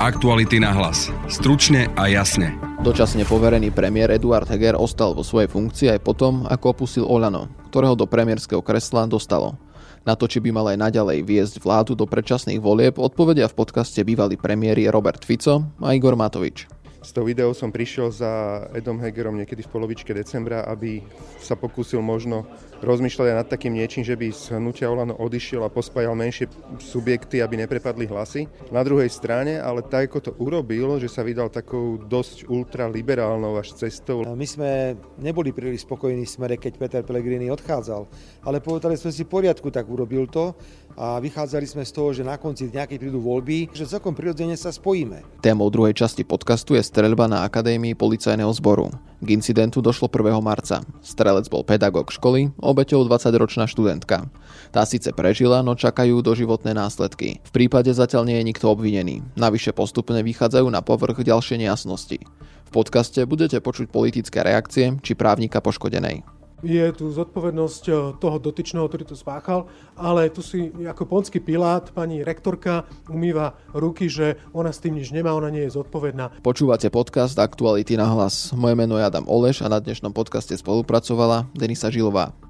Aktuality 0.00 0.56
na 0.56 0.72
hlas. 0.72 1.12
Stručne 1.28 1.92
a 1.92 2.08
jasne. 2.08 2.56
Dočasne 2.80 3.28
poverený 3.28 3.68
premiér 3.68 4.16
Eduard 4.16 4.48
Heger 4.48 4.72
ostal 4.72 5.12
vo 5.12 5.20
svojej 5.20 5.52
funkcii 5.52 5.92
aj 5.92 6.00
potom, 6.00 6.48
ako 6.48 6.72
opustil 6.72 7.04
Olano, 7.04 7.52
ktorého 7.68 7.92
do 7.92 8.08
premiérskeho 8.08 8.64
kresla 8.64 9.04
dostalo. 9.04 9.60
Na 10.08 10.16
to, 10.16 10.24
či 10.24 10.40
by 10.40 10.56
mal 10.56 10.72
aj 10.72 10.80
naďalej 10.88 11.20
viesť 11.20 11.60
vládu 11.60 11.92
do 11.92 12.08
predčasných 12.08 12.64
volieb, 12.64 12.96
odpovedia 12.96 13.44
v 13.52 13.60
podcaste 13.60 14.00
bývalí 14.00 14.40
premiéry 14.40 14.88
Robert 14.88 15.20
Fico 15.20 15.68
a 15.84 15.92
Igor 15.92 16.16
Matovič. 16.16 16.79
S 17.00 17.16
tou 17.16 17.24
videou 17.24 17.56
som 17.56 17.72
prišiel 17.72 18.12
za 18.12 18.28
Edom 18.76 19.00
Hegerom 19.00 19.32
niekedy 19.40 19.64
v 19.64 19.72
polovičke 19.72 20.12
decembra, 20.12 20.68
aby 20.68 21.00
sa 21.40 21.56
pokúsil 21.56 22.04
možno 22.04 22.44
rozmýšľať 22.84 23.26
aj 23.32 23.38
nad 23.40 23.48
takým 23.48 23.72
niečím, 23.72 24.04
že 24.04 24.20
by 24.20 24.28
z 24.28 24.60
hnutia 24.60 24.92
Olano 24.92 25.16
odišiel 25.16 25.64
a 25.64 25.72
pospájal 25.72 26.12
menšie 26.12 26.52
subjekty, 26.76 27.40
aby 27.40 27.64
neprepadli 27.64 28.04
hlasy. 28.04 28.52
Na 28.68 28.84
druhej 28.84 29.08
strane, 29.08 29.56
ale 29.56 29.80
tak 29.80 30.12
ako 30.12 30.18
to 30.20 30.32
urobil, 30.36 31.00
že 31.00 31.08
sa 31.08 31.24
vydal 31.24 31.48
takou 31.48 31.96
dosť 31.96 32.52
ultraliberálnou 32.52 33.56
až 33.56 33.80
cestou. 33.80 34.20
My 34.36 34.44
sme 34.44 34.92
neboli 35.16 35.56
príliš 35.56 35.88
spokojní 35.88 36.28
v 36.28 36.34
smere, 36.36 36.54
keď 36.60 36.76
Peter 36.76 37.00
Pellegrini 37.00 37.48
odchádzal, 37.48 38.04
ale 38.44 38.60
povedali 38.60 39.00
sme 39.00 39.08
si 39.08 39.24
v 39.24 39.32
poriadku, 39.40 39.72
tak 39.72 39.88
urobil 39.88 40.28
to 40.28 40.52
a 40.98 41.20
vychádzali 41.22 41.66
sme 41.66 41.82
z 41.86 41.92
toho, 41.94 42.10
že 42.10 42.26
na 42.26 42.40
konci 42.40 42.70
nejakej 42.70 42.98
prídu 42.98 43.22
voľby, 43.22 43.70
že 43.70 43.86
celkom 43.86 44.16
prirodzene 44.16 44.58
sa 44.58 44.74
spojíme. 44.74 45.42
Témou 45.44 45.70
druhej 45.70 45.94
časti 45.94 46.26
podcastu 46.26 46.74
je 46.74 46.82
streľba 46.82 47.30
na 47.30 47.46
Akadémii 47.46 47.94
policajného 47.94 48.50
zboru. 48.56 48.90
K 49.20 49.28
incidentu 49.36 49.84
došlo 49.84 50.08
1. 50.08 50.32
marca. 50.40 50.80
Strelec 51.04 51.46
bol 51.52 51.60
pedagóg 51.60 52.08
školy, 52.08 52.56
obeťou 52.56 53.04
20-ročná 53.04 53.68
študentka. 53.68 54.26
Tá 54.72 54.82
síce 54.88 55.12
prežila, 55.12 55.60
no 55.60 55.76
čakajú 55.76 56.24
doživotné 56.24 56.72
následky. 56.72 57.44
V 57.44 57.50
prípade 57.52 57.92
zatiaľ 57.92 58.24
nie 58.26 58.40
je 58.40 58.48
nikto 58.48 58.72
obvinený. 58.72 59.20
Navyše 59.36 59.76
postupne 59.76 60.24
vychádzajú 60.24 60.66
na 60.72 60.80
povrch 60.80 61.20
ďalšie 61.20 61.60
nejasnosti. 61.60 62.18
V 62.66 62.70
podcaste 62.72 63.22
budete 63.28 63.60
počuť 63.60 63.92
politické 63.92 64.40
reakcie 64.40 64.96
či 65.04 65.12
právnika 65.12 65.60
poškodenej 65.60 66.39
je 66.60 66.84
tu 66.92 67.08
zodpovednosť 67.12 67.84
eh, 67.88 67.94
toho 68.18 68.36
dotyčného, 68.36 68.86
ktorý 68.86 69.04
to 69.08 69.16
spáchal, 69.16 69.68
ale 69.96 70.28
tu 70.32 70.44
si 70.44 70.72
ako 70.72 71.06
ponský 71.08 71.40
pilát 71.40 71.88
pani 71.92 72.24
rektorka 72.24 72.88
umýva 73.08 73.56
ruky, 73.72 74.08
že 74.08 74.40
ona 74.52 74.72
s 74.72 74.80
tým 74.80 74.96
nič 74.96 75.12
nemá, 75.12 75.32
ona 75.36 75.52
nie 75.52 75.64
je 75.68 75.76
zodpovedná. 75.76 76.42
Počúvate 76.44 76.88
podcast 76.92 77.36
Aktuality 77.38 77.96
na 77.96 78.08
hlas. 78.08 78.52
Moje 78.56 78.76
meno 78.76 78.96
je 79.00 79.06
Adam 79.06 79.26
Oleš 79.28 79.62
a 79.64 79.68
na 79.68 79.78
dnešnom 79.80 80.12
podcaste 80.12 80.56
spolupracovala 80.56 81.48
Denisa 81.56 81.88
Žilová. 81.88 82.49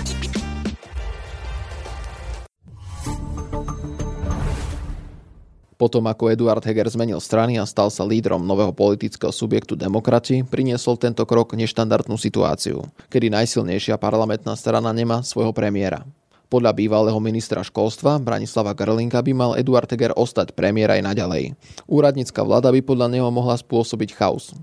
Potom 5.81 6.05
ako 6.05 6.29
Eduard 6.29 6.61
Heger 6.61 6.85
zmenil 6.93 7.17
strany 7.17 7.57
a 7.57 7.65
stal 7.65 7.89
sa 7.89 8.05
lídrom 8.05 8.45
nového 8.45 8.69
politického 8.69 9.33
subjektu 9.33 9.73
demokrati, 9.73 10.45
priniesol 10.45 10.93
tento 10.93 11.25
krok 11.25 11.57
neštandardnú 11.57 12.21
situáciu, 12.21 12.85
kedy 13.09 13.33
najsilnejšia 13.33 13.97
parlamentná 13.97 14.53
strana 14.53 14.93
nemá 14.93 15.25
svojho 15.25 15.49
premiéra. 15.49 16.05
Podľa 16.53 16.77
bývalého 16.77 17.17
ministra 17.17 17.65
školstva 17.65 18.21
Branislava 18.21 18.77
Grlinka 18.77 19.25
by 19.25 19.33
mal 19.33 19.51
Eduard 19.57 19.89
Heger 19.89 20.13
ostať 20.13 20.53
premiér 20.53 21.01
aj 21.01 21.01
naďalej. 21.01 21.57
Úradnícka 21.89 22.45
vláda 22.45 22.69
by 22.69 22.85
podľa 22.85 23.07
neho 23.17 23.33
mohla 23.33 23.57
spôsobiť 23.57 24.13
chaos. 24.13 24.53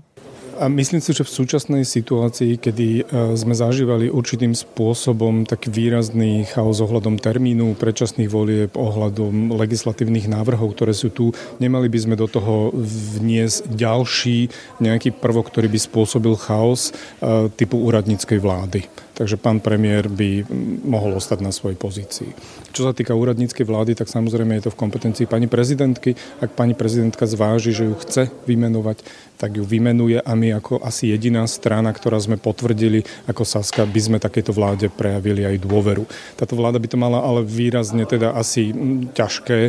A 0.59 0.67
myslím 0.67 0.99
si, 0.99 1.15
že 1.15 1.23
v 1.23 1.31
súčasnej 1.31 1.87
situácii, 1.87 2.59
kedy 2.59 2.87
e, 2.99 3.03
sme 3.39 3.55
zažívali 3.55 4.11
určitým 4.11 4.51
spôsobom 4.51 5.47
tak 5.47 5.71
výrazný 5.71 6.43
chaos 6.51 6.83
ohľadom 6.83 7.15
termínu 7.15 7.79
predčasných 7.79 8.27
volieb, 8.27 8.75
ohľadom 8.75 9.55
legislatívnych 9.55 10.27
návrhov, 10.27 10.75
ktoré 10.75 10.91
sú 10.91 11.15
tu, 11.15 11.31
nemali 11.63 11.87
by 11.87 11.99
sme 12.03 12.15
do 12.19 12.27
toho 12.27 12.75
vniesť 12.75 13.71
ďalší 13.71 14.51
nejaký 14.83 15.15
prvok, 15.15 15.47
ktorý 15.47 15.71
by 15.71 15.79
spôsobil 15.79 16.35
chaos 16.35 16.91
e, 16.91 17.47
typu 17.55 17.79
úradníckej 17.79 18.43
vlády. 18.43 18.83
Takže 19.19 19.35
pán 19.35 19.59
premiér 19.59 20.07
by 20.07 20.47
mohol 20.87 21.19
ostať 21.19 21.43
na 21.43 21.51
svojej 21.51 21.75
pozícii. 21.75 22.31
Čo 22.71 22.87
sa 22.87 22.95
týka 22.95 23.11
úradníckej 23.11 23.67
vlády, 23.67 23.91
tak 23.91 24.07
samozrejme 24.07 24.55
je 24.55 24.71
to 24.71 24.73
v 24.73 24.79
kompetencii 24.79 25.27
pani 25.27 25.51
prezidentky. 25.51 26.15
Ak 26.39 26.55
pani 26.55 26.71
prezidentka 26.71 27.27
zváži, 27.27 27.75
že 27.75 27.91
ju 27.91 27.99
chce 27.99 28.31
vymenovať, 28.47 29.03
tak 29.35 29.59
ju 29.59 29.67
vymenuje 29.67 30.23
a 30.23 30.31
my 30.39 30.55
ako 30.55 30.79
asi 30.79 31.11
jediná 31.11 31.43
strana, 31.51 31.91
ktorá 31.91 32.15
sme 32.15 32.39
potvrdili 32.39 33.03
ako 33.27 33.43
Saska, 33.43 33.83
by 33.83 33.99
sme 33.99 34.17
takéto 34.23 34.55
vláde 34.55 34.87
prejavili 34.87 35.43
aj 35.43 35.67
dôveru. 35.67 36.07
Táto 36.39 36.55
vláda 36.55 36.79
by 36.79 36.87
to 36.87 36.95
mala 36.95 37.19
ale 37.19 37.43
výrazne 37.43 38.07
teda 38.07 38.31
asi 38.39 38.71
ťažké 39.11 39.59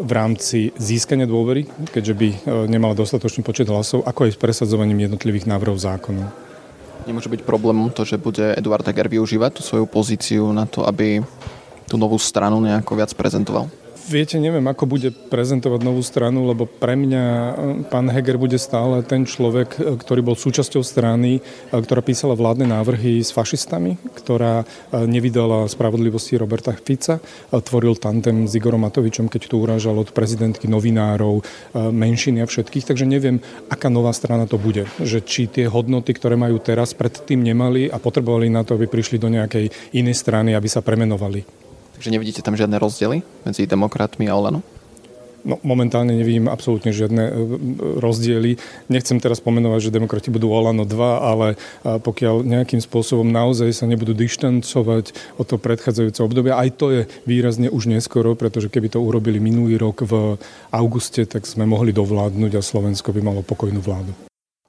v 0.00 0.10
rámci 0.12 0.72
získania 0.76 1.24
dôvery, 1.24 1.64
keďže 1.88 2.14
by 2.16 2.28
e, 2.28 2.36
nemala 2.68 2.92
dostatočný 2.92 3.40
počet 3.40 3.68
hlasov, 3.72 4.04
ako 4.04 4.28
aj 4.28 4.36
s 4.36 4.40
presadzovaním 4.40 5.08
jednotlivých 5.08 5.48
návrhov 5.48 5.80
zákonov. 5.80 6.47
Nemôže 7.08 7.32
byť 7.32 7.40
problémom 7.48 7.88
to, 7.88 8.04
že 8.04 8.20
bude 8.20 8.52
Eduard 8.52 8.84
Heger 8.84 9.08
využívať 9.08 9.56
tú 9.56 9.62
svoju 9.64 9.88
pozíciu 9.88 10.52
na 10.52 10.68
to, 10.68 10.84
aby 10.84 11.24
tú 11.88 11.96
novú 11.96 12.20
stranu 12.20 12.60
nejako 12.60 13.00
viac 13.00 13.16
prezentoval? 13.16 13.72
Viete, 14.08 14.40
neviem, 14.40 14.64
ako 14.64 14.88
bude 14.88 15.12
prezentovať 15.12 15.84
novú 15.84 16.00
stranu, 16.00 16.48
lebo 16.48 16.64
pre 16.64 16.96
mňa 16.96 17.24
e, 17.28 17.52
pán 17.92 18.08
Heger 18.08 18.40
bude 18.40 18.56
stále 18.56 19.04
ten 19.04 19.28
človek, 19.28 19.76
e, 19.76 20.00
ktorý 20.00 20.24
bol 20.24 20.32
súčasťou 20.32 20.80
strany, 20.80 21.36
e, 21.36 21.40
ktorá 21.68 22.00
písala 22.00 22.32
vládne 22.32 22.72
návrhy 22.72 23.20
s 23.20 23.36
fašistami, 23.36 24.00
ktorá 24.16 24.64
nevydala 24.96 25.68
spravodlivosti 25.68 26.40
Roberta 26.40 26.72
Fica, 26.72 27.20
tvoril 27.52 28.00
tandem 28.00 28.48
s 28.48 28.56
Igorom 28.56 28.80
Matovičom, 28.88 29.28
keď 29.28 29.42
tu 29.44 29.60
urážal 29.60 30.00
od 30.00 30.16
prezidentky 30.16 30.64
novinárov, 30.72 31.44
menšiny 31.76 32.40
a 32.40 32.48
všetkých, 32.48 32.88
takže 32.88 33.04
neviem, 33.04 33.44
aká 33.68 33.92
nová 33.92 34.16
strana 34.16 34.48
to 34.48 34.56
bude. 34.56 34.88
Že 34.96 35.18
či 35.28 35.42
tie 35.52 35.68
hodnoty, 35.68 36.16
ktoré 36.16 36.40
majú 36.40 36.56
teraz, 36.56 36.96
predtým 36.96 37.44
nemali 37.44 37.92
a 37.92 38.00
potrebovali 38.00 38.48
na 38.48 38.64
to, 38.64 38.80
aby 38.80 38.88
prišli 38.88 39.20
do 39.20 39.28
nejakej 39.28 39.92
inej 39.92 40.16
strany, 40.16 40.56
aby 40.56 40.68
sa 40.70 40.80
premenovali. 40.80 41.67
Takže 41.98 42.14
nevidíte 42.14 42.46
tam 42.46 42.54
žiadne 42.54 42.78
rozdiely 42.78 43.26
medzi 43.42 43.66
demokratmi 43.66 44.30
a 44.30 44.38
Olano? 44.38 44.62
No, 45.42 45.58
momentálne 45.66 46.14
nevidím 46.14 46.46
absolútne 46.46 46.94
žiadne 46.94 47.24
e, 47.26 47.32
rozdiely. 47.98 48.54
Nechcem 48.86 49.18
teraz 49.18 49.42
pomenovať, 49.42 49.90
že 49.90 49.96
demokrati 49.98 50.30
budú 50.30 50.46
Olano 50.54 50.86
2, 50.86 50.94
ale 51.02 51.58
pokiaľ 51.82 52.46
nejakým 52.46 52.78
spôsobom 52.78 53.26
naozaj 53.26 53.82
sa 53.82 53.90
nebudú 53.90 54.14
dištancovať 54.14 55.38
od 55.42 55.44
toho 55.46 55.58
predchádzajúceho 55.58 56.22
obdobia, 56.22 56.54
aj 56.54 56.70
to 56.78 56.86
je 56.94 57.02
výrazne 57.26 57.66
už 57.66 57.90
neskoro, 57.90 58.38
pretože 58.38 58.70
keby 58.70 58.94
to 58.94 59.02
urobili 59.02 59.42
minulý 59.42 59.74
rok 59.74 60.06
v 60.06 60.38
auguste, 60.70 61.26
tak 61.26 61.50
sme 61.50 61.66
mohli 61.66 61.90
dovládnuť 61.90 62.52
a 62.54 62.62
Slovensko 62.62 63.10
by 63.10 63.26
malo 63.26 63.42
pokojnú 63.42 63.82
vládu. 63.82 64.14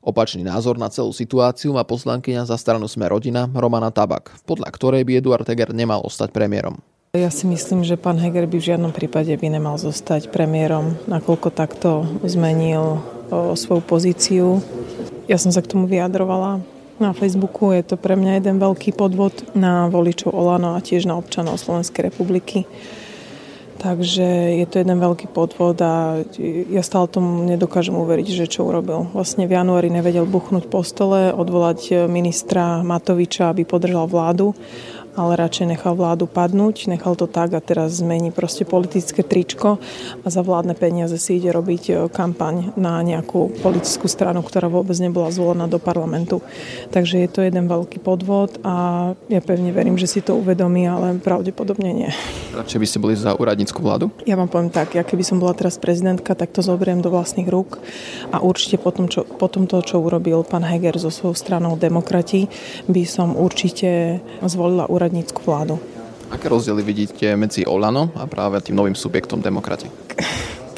Opačný 0.02 0.42
názor 0.42 0.82
na 0.82 0.90
celú 0.90 1.14
situáciu 1.14 1.78
má 1.78 1.86
poslankyňa 1.86 2.50
za 2.50 2.58
stranu 2.58 2.90
Sme 2.90 3.06
rodina 3.06 3.46
Romana 3.54 3.94
Tabak, 3.94 4.34
podľa 4.50 4.74
ktorej 4.74 5.06
by 5.06 5.22
Eduard 5.22 5.46
Heger 5.46 5.76
nemal 5.76 6.02
ostať 6.02 6.34
premiérom. 6.34 6.82
Ja 7.18 7.34
si 7.34 7.50
myslím, 7.50 7.82
že 7.82 7.98
pán 7.98 8.22
Heger 8.22 8.46
by 8.46 8.62
v 8.62 8.68
žiadnom 8.70 8.94
prípade 8.94 9.34
by 9.34 9.50
nemal 9.50 9.82
zostať 9.82 10.30
premiérom, 10.30 10.94
nakoľko 11.10 11.50
takto 11.50 12.06
zmenil 12.22 13.02
o, 13.34 13.58
svoju 13.58 13.82
pozíciu. 13.82 14.62
Ja 15.26 15.42
som 15.42 15.50
sa 15.50 15.66
k 15.66 15.74
tomu 15.74 15.90
vyjadrovala 15.90 16.62
na 17.02 17.10
Facebooku. 17.18 17.74
Je 17.74 17.82
to 17.82 17.98
pre 17.98 18.14
mňa 18.14 18.38
jeden 18.38 18.62
veľký 18.62 18.94
podvod 18.94 19.34
na 19.58 19.90
voličov 19.90 20.38
Olano 20.38 20.78
a 20.78 20.86
tiež 20.86 21.10
na 21.10 21.18
občanov 21.18 21.58
Slovenskej 21.58 22.14
republiky. 22.14 22.70
Takže 23.82 24.62
je 24.62 24.66
to 24.70 24.78
jeden 24.78 25.02
veľký 25.02 25.34
podvod 25.34 25.82
a 25.82 26.22
ja 26.70 26.84
stále 26.86 27.10
tomu 27.10 27.42
nedokážem 27.42 27.96
uveriť, 27.98 28.38
že 28.38 28.46
čo 28.46 28.70
urobil. 28.70 29.10
Vlastne 29.18 29.50
v 29.50 29.58
januári 29.58 29.90
nevedel 29.90 30.30
buchnúť 30.30 30.70
po 30.70 30.86
stole, 30.86 31.34
odvolať 31.34 32.06
ministra 32.06 32.86
Matoviča, 32.86 33.50
aby 33.50 33.66
podržal 33.66 34.06
vládu 34.06 34.54
ale 35.20 35.36
radšej 35.36 35.76
nechal 35.76 36.00
vládu 36.00 36.32
padnúť, 36.32 36.88
nechal 36.88 37.20
to 37.20 37.28
tak 37.28 37.52
a 37.52 37.60
teraz 37.60 38.00
zmení 38.00 38.32
proste 38.32 38.64
politické 38.64 39.20
tričko 39.20 39.76
a 40.24 40.28
za 40.32 40.40
vládne 40.40 40.80
peniaze 40.80 41.20
si 41.20 41.44
ide 41.44 41.52
robiť 41.52 41.84
e, 41.90 41.94
kampaň 42.08 42.72
na 42.80 43.04
nejakú 43.04 43.52
politickú 43.60 44.08
stranu, 44.08 44.40
ktorá 44.40 44.72
vôbec 44.72 44.96
nebola 44.96 45.28
zvolená 45.28 45.68
do 45.68 45.76
parlamentu. 45.76 46.40
Takže 46.96 47.20
je 47.20 47.30
to 47.30 47.44
jeden 47.44 47.68
veľký 47.68 48.00
podvod 48.00 48.64
a 48.64 49.12
ja 49.28 49.42
pevne 49.44 49.76
verím, 49.76 50.00
že 50.00 50.08
si 50.08 50.24
to 50.24 50.40
uvedomí, 50.40 50.88
ale 50.88 51.20
pravdepodobne 51.20 51.92
nie. 51.92 52.10
Radšej 52.56 52.80
by 52.80 52.88
ste 52.88 53.04
boli 53.04 53.14
za 53.20 53.36
úradnícku 53.36 53.84
vládu? 53.84 54.08
Ja 54.24 54.40
vám 54.40 54.48
poviem 54.48 54.72
tak, 54.72 54.96
ja 54.96 55.04
keby 55.04 55.28
som 55.28 55.44
bola 55.44 55.52
teraz 55.52 55.76
prezidentka, 55.76 56.32
tak 56.32 56.56
to 56.56 56.64
zoberiem 56.64 57.04
do 57.04 57.12
vlastných 57.12 57.52
rúk 57.52 57.82
a 58.32 58.40
určite 58.40 58.80
potom, 58.80 59.12
čo, 59.12 59.28
potom 59.28 59.68
to, 59.68 59.84
čo 59.84 60.00
urobil 60.00 60.48
pán 60.48 60.64
Heger 60.64 60.96
so 60.96 61.12
svojou 61.12 61.36
stranou 61.36 61.76
demokrati, 61.76 62.48
by 62.88 63.04
som 63.04 63.36
určite 63.36 64.22
zvolila 64.46 64.88
úradnícku 64.88 65.09
vládu. 65.46 65.80
Aké 66.30 66.50
rozdiely 66.50 66.86
vidíte 66.86 67.36
medzi 67.36 67.66
Olano 67.66 68.14
a 68.16 68.30
práve 68.30 68.62
tým 68.62 68.78
novým 68.78 68.94
subjektom 68.96 69.42
demokrati? 69.42 69.90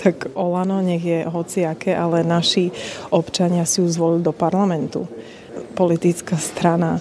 tak 0.01 0.33
Olano 0.33 0.81
nech 0.81 1.03
je 1.05 1.19
hociaké, 1.29 1.93
ale 1.93 2.25
naši 2.25 2.73
občania 3.13 3.69
si 3.69 3.85
ju 3.85 3.87
zvolili 3.87 4.25
do 4.25 4.33
parlamentu. 4.33 5.05
Politická 5.77 6.41
strana 6.41 6.97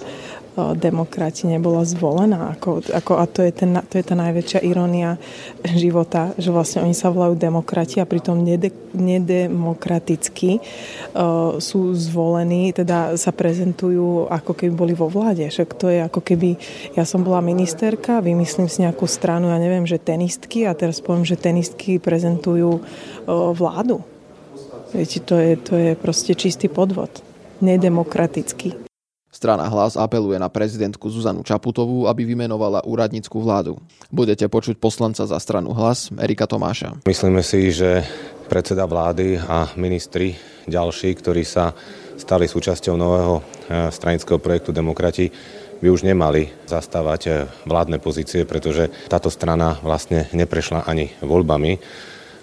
demokrati 0.55 1.47
nebola 1.47 1.87
zvolená. 1.87 2.51
Ako, 2.59 2.83
ako, 2.83 3.11
a 3.23 3.25
to 3.27 3.39
je, 3.47 3.51
ten, 3.55 3.71
to 3.87 3.95
je 3.95 4.03
tá 4.03 4.15
najväčšia 4.19 4.59
irónia 4.67 5.15
života, 5.63 6.35
že 6.35 6.51
vlastne 6.51 6.83
oni 6.83 6.91
sa 6.91 7.07
volajú 7.07 7.39
demokrati 7.39 8.03
a 8.03 8.05
pritom 8.05 8.43
nede, 8.43 8.75
nedemokraticky 8.91 10.59
uh, 10.59 11.55
sú 11.55 11.95
zvolení, 11.95 12.75
teda 12.75 13.15
sa 13.15 13.31
prezentujú 13.31 14.27
ako 14.27 14.51
keby 14.51 14.71
boli 14.75 14.93
vo 14.93 15.07
vláde. 15.07 15.47
Však 15.47 15.69
to 15.79 15.87
je 15.87 16.03
ako 16.03 16.19
keby, 16.19 16.59
ja 16.99 17.07
som 17.07 17.23
bola 17.23 17.39
ministerka, 17.39 18.19
vymyslím 18.19 18.67
si 18.67 18.83
nejakú 18.83 19.07
stranu, 19.07 19.47
ja 19.55 19.59
neviem, 19.59 19.87
že 19.87 20.03
tenistky 20.03 20.67
a 20.67 20.75
teraz 20.75 20.99
poviem, 20.99 21.23
že 21.23 21.39
tenistky 21.39 21.95
prezentujú 21.95 22.83
uh, 22.83 23.55
vládu. 23.55 24.03
Viete, 24.91 25.23
to 25.23 25.39
je, 25.39 25.55
to 25.55 25.79
je 25.79 25.91
proste 25.95 26.35
čistý 26.35 26.67
podvod. 26.67 27.23
Nedemokratický. 27.63 28.90
Strana 29.31 29.71
Hlas 29.71 29.95
apeluje 29.95 30.35
na 30.35 30.51
prezidentku 30.51 31.07
Zuzanu 31.07 31.39
Čaputovú, 31.39 32.03
aby 32.11 32.27
vymenovala 32.27 32.83
úradnícku 32.83 33.39
vládu. 33.39 33.79
Budete 34.11 34.43
počuť 34.51 34.75
poslanca 34.75 35.23
za 35.23 35.39
stranu 35.39 35.71
Hlas 35.71 36.11
Erika 36.19 36.43
Tomáša. 36.43 36.99
Myslíme 37.07 37.39
si, 37.39 37.71
že 37.71 38.03
predseda 38.51 38.83
vlády 38.83 39.39
a 39.39 39.71
ministri 39.79 40.35
ďalší, 40.67 41.15
ktorí 41.15 41.47
sa 41.47 41.71
stali 42.19 42.43
súčasťou 42.43 42.99
nového 42.99 43.39
e, 43.39 43.41
stranického 43.87 44.35
projektu 44.35 44.75
Demokrati, 44.75 45.31
by 45.79 45.87
už 45.87 46.03
nemali 46.03 46.51
zastávať 46.67 47.21
e, 47.23 47.31
vládne 47.63 48.03
pozície, 48.03 48.43
pretože 48.43 48.91
táto 49.07 49.31
strana 49.31 49.79
vlastne 49.79 50.27
neprešla 50.35 50.83
ani 50.83 51.07
voľbami 51.23 51.79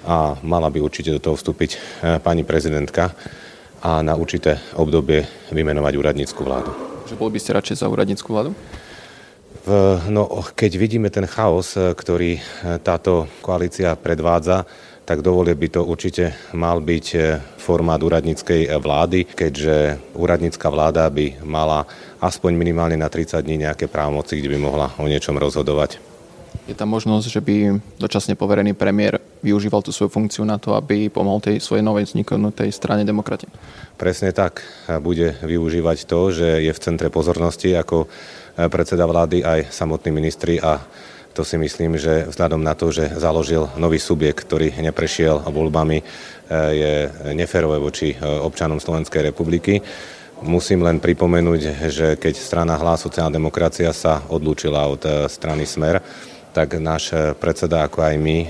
a 0.09 0.41
mala 0.41 0.73
by 0.73 0.81
určite 0.81 1.13
do 1.13 1.21
toho 1.21 1.37
vstúpiť 1.37 1.71
e, 1.77 1.79
pani 2.25 2.49
prezidentka 2.49 3.13
a 3.83 4.03
na 4.03 4.15
určité 4.19 4.59
obdobie 4.75 5.27
vymenovať 5.55 5.93
úradnícku 5.95 6.41
vládu. 6.43 6.71
Že 7.07 7.19
bol 7.19 7.31
by 7.31 7.39
ste 7.41 7.57
radšej 7.57 7.77
za 7.83 7.87
úradnícku 7.89 8.29
vládu? 8.29 8.53
V, 9.65 9.69
no, 10.09 10.29
keď 10.57 10.73
vidíme 10.77 11.09
ten 11.13 11.29
chaos, 11.29 11.77
ktorý 11.77 12.41
táto 12.85 13.29
koalícia 13.45 13.93
predvádza, 13.97 14.65
tak 15.09 15.25
dovolie 15.25 15.57
by 15.57 15.69
to 15.73 15.89
určite 15.89 16.37
mal 16.53 16.85
byť 16.85 17.07
formát 17.57 17.97
úradníckej 17.97 18.69
vlády, 18.77 19.25
keďže 19.25 19.97
úradnícka 20.13 20.69
vláda 20.69 21.09
by 21.09 21.41
mala 21.49 21.89
aspoň 22.21 22.53
minimálne 22.53 23.01
na 23.01 23.09
30 23.09 23.41
dní 23.41 23.65
nejaké 23.65 23.89
právomoci, 23.89 24.37
kde 24.37 24.53
by 24.53 24.59
mohla 24.61 24.93
o 25.01 25.09
niečom 25.09 25.37
rozhodovať. 25.41 25.97
Je 26.69 26.77
tam 26.77 26.93
možnosť, 26.93 27.25
že 27.25 27.41
by 27.41 27.81
dočasne 27.97 28.37
poverený 28.37 28.77
premiér 28.77 29.17
využíval 29.43 29.83
tú 29.83 29.95
svoju 29.95 30.11
funkciu 30.11 30.43
na 30.45 30.59
to, 30.59 30.75
aby 30.75 31.09
pomohol 31.09 31.43
tej 31.43 31.63
svojej 31.63 31.85
novej 31.85 32.11
vzniknutej 32.11 32.71
strane 32.75 33.03
demokrati. 33.07 33.47
Presne 33.99 34.31
tak. 34.31 34.63
Bude 35.03 35.35
využívať 35.43 36.07
to, 36.07 36.31
že 36.31 36.63
je 36.63 36.73
v 36.75 36.83
centre 36.83 37.09
pozornosti 37.11 37.75
ako 37.75 38.07
predseda 38.71 39.07
vlády 39.07 39.47
aj 39.47 39.71
samotní 39.71 40.11
ministri 40.11 40.59
a 40.59 40.83
to 41.35 41.47
si 41.47 41.55
myslím, 41.55 41.95
že 41.95 42.27
vzhľadom 42.27 42.59
na 42.59 42.75
to, 42.75 42.91
že 42.91 43.15
založil 43.15 43.71
nový 43.79 44.03
subjekt, 44.03 44.43
ktorý 44.43 44.75
neprešiel 44.83 45.47
voľbami, 45.47 46.03
je 46.51 46.95
neférové 47.39 47.79
voči 47.79 48.19
občanom 48.19 48.83
Slovenskej 48.83 49.31
republiky. 49.31 49.79
Musím 50.43 50.83
len 50.83 50.99
pripomenúť, 50.99 51.61
že 51.91 52.07
keď 52.19 52.35
strana 52.39 52.75
Hlas 52.75 53.07
sociálna 53.07 53.39
demokracia 53.39 53.95
sa 53.95 54.27
odlúčila 54.27 54.91
od 54.91 55.03
strany 55.31 55.63
Smer, 55.63 56.03
tak 56.53 56.81
náš 56.81 57.13
e, 57.13 57.33
predseda, 57.37 57.85
ako 57.87 58.03
aj 58.03 58.15
my, 58.19 58.39
e, 58.43 58.49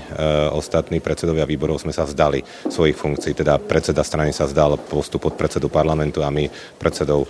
ostatní 0.55 0.99
predsedovia 1.03 1.45
výborov, 1.45 1.83
sme 1.83 1.93
sa 1.93 2.07
vzdali 2.07 2.41
svojich 2.67 2.97
funkcií. 2.97 3.37
Teda 3.37 3.59
predseda 3.59 4.01
strany 4.01 4.33
sa 4.33 4.47
vzdal 4.49 4.79
postup 4.89 5.29
od 5.29 5.35
predsedu 5.35 5.69
parlamentu 5.69 6.25
a 6.25 6.33
my 6.33 6.49
predsedov 6.79 7.25
e, 7.25 7.27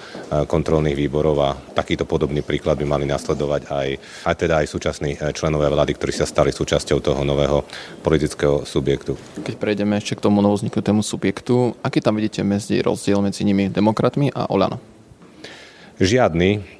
kontrolných 0.47 0.97
výborov 0.97 1.35
a 1.41 1.49
takýto 1.53 2.07
podobný 2.07 2.45
príklad 2.45 2.79
by 2.79 2.85
mali 2.87 3.05
nasledovať 3.09 3.61
aj, 3.69 3.87
aj 4.25 4.35
teda 4.37 4.63
aj 4.63 4.67
súčasní 4.69 5.11
členovia 5.35 5.73
vlády, 5.73 5.97
ktorí 5.97 6.13
sa 6.15 6.29
stali 6.29 6.53
súčasťou 6.53 6.97
toho 7.03 7.21
nového 7.27 7.65
politického 8.05 8.63
subjektu. 8.63 9.17
Keď 9.43 9.55
prejdeme 9.59 9.99
ešte 9.99 10.15
k 10.15 10.23
tomu 10.23 10.39
novozniknutému 10.39 11.03
subjektu, 11.03 11.75
aký 11.83 11.99
tam 11.99 12.15
vidíte 12.15 12.45
medzi 12.45 12.79
rozdiel 12.79 13.19
medzi 13.19 13.43
nimi 13.43 13.67
demokratmi 13.67 14.31
a 14.31 14.47
Olano? 14.49 14.79
Žiadny 15.99 16.78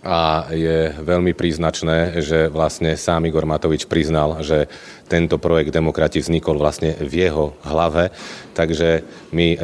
a 0.00 0.48
je 0.48 0.96
veľmi 0.96 1.36
príznačné, 1.36 2.24
že 2.24 2.48
vlastne 2.48 2.96
sám 2.96 3.28
Igor 3.28 3.44
Matovič 3.44 3.84
priznal, 3.84 4.40
že 4.40 4.64
tento 5.12 5.36
projekt 5.36 5.76
Demokrati 5.76 6.24
vznikol 6.24 6.56
vlastne 6.56 6.96
v 6.96 7.28
jeho 7.28 7.52
hlave, 7.60 8.08
takže 8.56 9.04
my 9.36 9.48
e, 9.52 9.58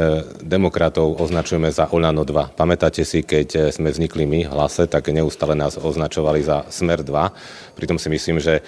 demokratov 0.45 1.17
označujeme 1.25 1.73
za 1.73 1.89
Olano 1.89 2.29
2. 2.29 2.53
Pamätáte 2.53 3.01
si, 3.09 3.25
keď 3.25 3.49
e, 3.57 3.61
sme 3.73 3.89
vznikli 3.89 4.29
my 4.29 4.45
hlase, 4.45 4.85
tak 4.85 5.09
neustále 5.09 5.57
nás 5.57 5.81
označovali 5.81 6.45
za 6.45 6.69
Smer 6.69 7.01
2. 7.01 7.79
Pritom 7.79 7.97
si 7.97 8.13
myslím, 8.13 8.37
že 8.37 8.61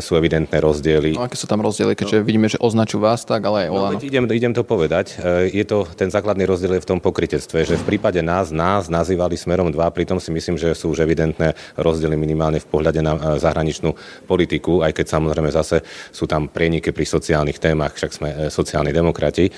sú 0.00 0.14
evidentné 0.16 0.56
rozdiely. 0.62 1.18
No, 1.18 1.26
aké 1.26 1.36
sú 1.36 1.50
tam 1.50 1.60
rozdiely, 1.60 1.98
keďže 1.98 2.22
no. 2.22 2.26
vidíme, 2.26 2.48
že 2.48 2.58
označujú 2.62 3.02
vás 3.02 3.26
tak, 3.26 3.42
ale 3.44 3.66
aj 3.66 3.68
no, 3.68 3.74
Olano? 3.76 3.98
No, 3.98 4.04
idem, 4.04 4.24
idem 4.30 4.52
to 4.54 4.62
povedať. 4.62 5.18
E, 5.18 5.50
je 5.50 5.64
to, 5.66 5.84
ten 5.98 6.08
základný 6.08 6.46
rozdiel 6.46 6.78
je 6.78 6.84
v 6.84 6.90
tom 6.96 7.00
pokritectve, 7.02 7.66
že 7.66 7.74
v 7.76 7.84
prípade 7.84 8.22
nás, 8.22 8.54
nás 8.54 8.86
nazývali 8.86 9.34
smerom 9.34 9.68
2, 9.68 9.78
pritom 9.92 10.22
si 10.22 10.30
myslím, 10.30 10.56
že 10.56 10.72
sú 10.72 10.94
už 10.94 11.04
evidentné 11.04 11.52
rozdiely 11.76 12.14
minimálne 12.14 12.62
v 12.62 12.68
pohľade 12.68 13.00
na 13.02 13.12
e, 13.16 13.20
zahraničnú 13.42 13.92
politiku, 14.24 14.86
aj 14.86 14.92
keď 14.96 15.06
samozrejme 15.18 15.50
zase 15.50 15.82
sú 16.14 16.24
tam 16.30 16.46
prieniky 16.46 16.94
pri 16.94 17.04
sociálnych 17.04 17.58
témach, 17.58 17.96
však 17.96 18.10
sme 18.12 18.28
sociálni 18.48 18.94
demokrati. 18.94 19.50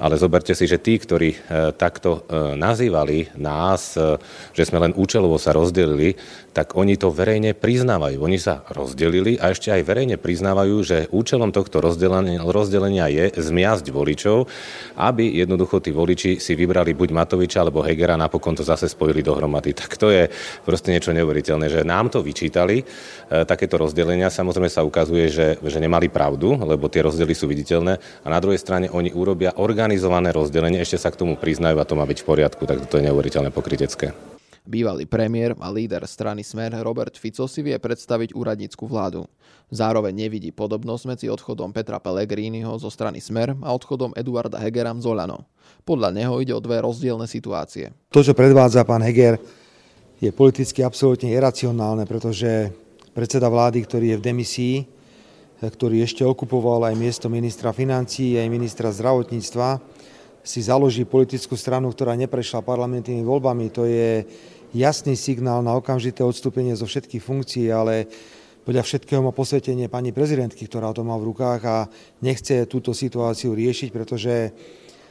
Ale 0.00 0.16
zoberte 0.16 0.56
si, 0.56 0.64
že 0.64 0.80
tí, 0.80 0.96
ktorí 0.96 1.36
takto 1.76 2.24
nazývali 2.56 3.36
nás, 3.36 4.00
že 4.56 4.64
sme 4.64 4.80
len 4.80 4.92
účelovo 4.96 5.36
sa 5.36 5.52
rozdelili, 5.52 6.16
tak 6.50 6.74
oni 6.74 6.98
to 6.98 7.14
verejne 7.14 7.54
priznávajú. 7.54 8.18
Oni 8.18 8.38
sa 8.38 8.66
rozdelili 8.74 9.38
a 9.38 9.54
ešte 9.54 9.70
aj 9.70 9.86
verejne 9.86 10.16
priznávajú, 10.18 10.76
že 10.82 11.06
účelom 11.14 11.54
tohto 11.54 11.78
rozdelenia, 11.78 13.06
je 13.10 13.30
zmiasť 13.30 13.86
voličov, 13.94 14.50
aby 14.98 15.38
jednoducho 15.38 15.78
tí 15.78 15.94
voliči 15.94 16.42
si 16.42 16.52
vybrali 16.58 16.94
buď 16.94 17.08
Matoviča 17.14 17.62
alebo 17.62 17.86
Hegera 17.86 18.18
napokon 18.18 18.58
to 18.58 18.66
zase 18.66 18.90
spojili 18.90 19.22
dohromady. 19.22 19.72
Tak 19.80 19.96
to 19.96 20.12
je 20.12 20.28
proste 20.62 20.92
niečo 20.92 21.16
neuveriteľné, 21.16 21.72
že 21.72 21.88
nám 21.88 22.12
to 22.12 22.20
vyčítali, 22.20 22.84
e, 22.84 22.84
takéto 23.48 23.80
rozdelenia. 23.80 24.28
Samozrejme 24.28 24.68
sa 24.68 24.84
ukazuje, 24.84 25.32
že, 25.32 25.56
že 25.56 25.78
nemali 25.80 26.12
pravdu, 26.12 26.52
lebo 26.60 26.92
tie 26.92 27.00
rozdiely 27.00 27.32
sú 27.32 27.48
viditeľné 27.48 27.96
a 27.96 28.28
na 28.28 28.38
druhej 28.44 28.60
strane 28.60 28.92
oni 28.92 29.08
urobia 29.16 29.56
organizované 29.56 30.36
rozdelenie, 30.36 30.84
ešte 30.84 31.00
sa 31.00 31.08
k 31.08 31.18
tomu 31.24 31.40
priznajú 31.40 31.80
a 31.80 31.88
to 31.88 31.96
má 31.96 32.04
byť 32.04 32.18
v 32.20 32.28
poriadku, 32.28 32.68
tak 32.68 32.84
to 32.92 33.00
je 33.00 33.08
neuveriteľné 33.08 33.48
pokrytecké. 33.48 34.29
Bývalý 34.68 35.08
premiér 35.08 35.56
a 35.56 35.72
líder 35.72 36.04
strany 36.04 36.44
Smer 36.44 36.76
Robert 36.84 37.16
Fico 37.16 37.48
si 37.48 37.64
vie 37.64 37.76
predstaviť 37.80 38.36
úradnícku 38.36 38.84
vládu. 38.84 39.24
Zároveň 39.72 40.28
nevidí 40.28 40.52
podobnosť 40.52 41.04
medzi 41.08 41.26
odchodom 41.32 41.72
Petra 41.72 41.96
Pellegriniho 41.96 42.76
zo 42.76 42.92
strany 42.92 43.24
Smer 43.24 43.56
a 43.64 43.72
odchodom 43.72 44.12
Eduarda 44.12 44.60
Hegera 44.60 44.92
z 44.98 45.06
Olano. 45.08 45.48
Podľa 45.88 46.12
neho 46.12 46.36
ide 46.44 46.52
o 46.52 46.60
dve 46.60 46.84
rozdielne 46.84 47.24
situácie. 47.24 47.94
To, 48.12 48.20
čo 48.20 48.36
predvádza 48.36 48.84
pán 48.84 49.00
Heger, 49.00 49.40
je 50.20 50.28
politicky 50.28 50.84
absolútne 50.84 51.32
iracionálne, 51.32 52.04
pretože 52.04 52.68
predseda 53.16 53.48
vlády, 53.48 53.80
ktorý 53.88 54.06
je 54.12 54.18
v 54.20 54.26
demisii, 54.28 54.76
ktorý 55.64 56.04
ešte 56.04 56.24
okupoval 56.24 56.88
aj 56.88 56.94
miesto 57.00 57.32
ministra 57.32 57.72
financií, 57.72 58.36
aj 58.36 58.48
ministra 58.52 58.92
zdravotníctva, 58.92 59.68
si 60.40 60.64
založí 60.64 61.04
politickú 61.04 61.54
stranu, 61.56 61.92
ktorá 61.92 62.16
neprešla 62.16 62.64
parlamentnými 62.64 63.20
voľbami. 63.24 63.68
To 63.76 63.84
je 63.84 64.24
jasný 64.72 65.18
signál 65.18 65.60
na 65.60 65.76
okamžité 65.76 66.24
odstúpenie 66.24 66.72
zo 66.76 66.88
všetkých 66.88 67.22
funkcií, 67.22 67.68
ale 67.68 68.08
podľa 68.64 68.84
všetkého 68.84 69.24
má 69.24 69.32
posvetenie 69.32 69.88
pani 69.88 70.12
prezidentky, 70.12 70.68
ktorá 70.68 70.92
to 70.92 71.00
má 71.02 71.16
v 71.16 71.32
rukách 71.32 71.60
a 71.64 71.76
nechce 72.20 72.68
túto 72.68 72.92
situáciu 72.92 73.56
riešiť, 73.56 73.88
pretože 73.90 74.52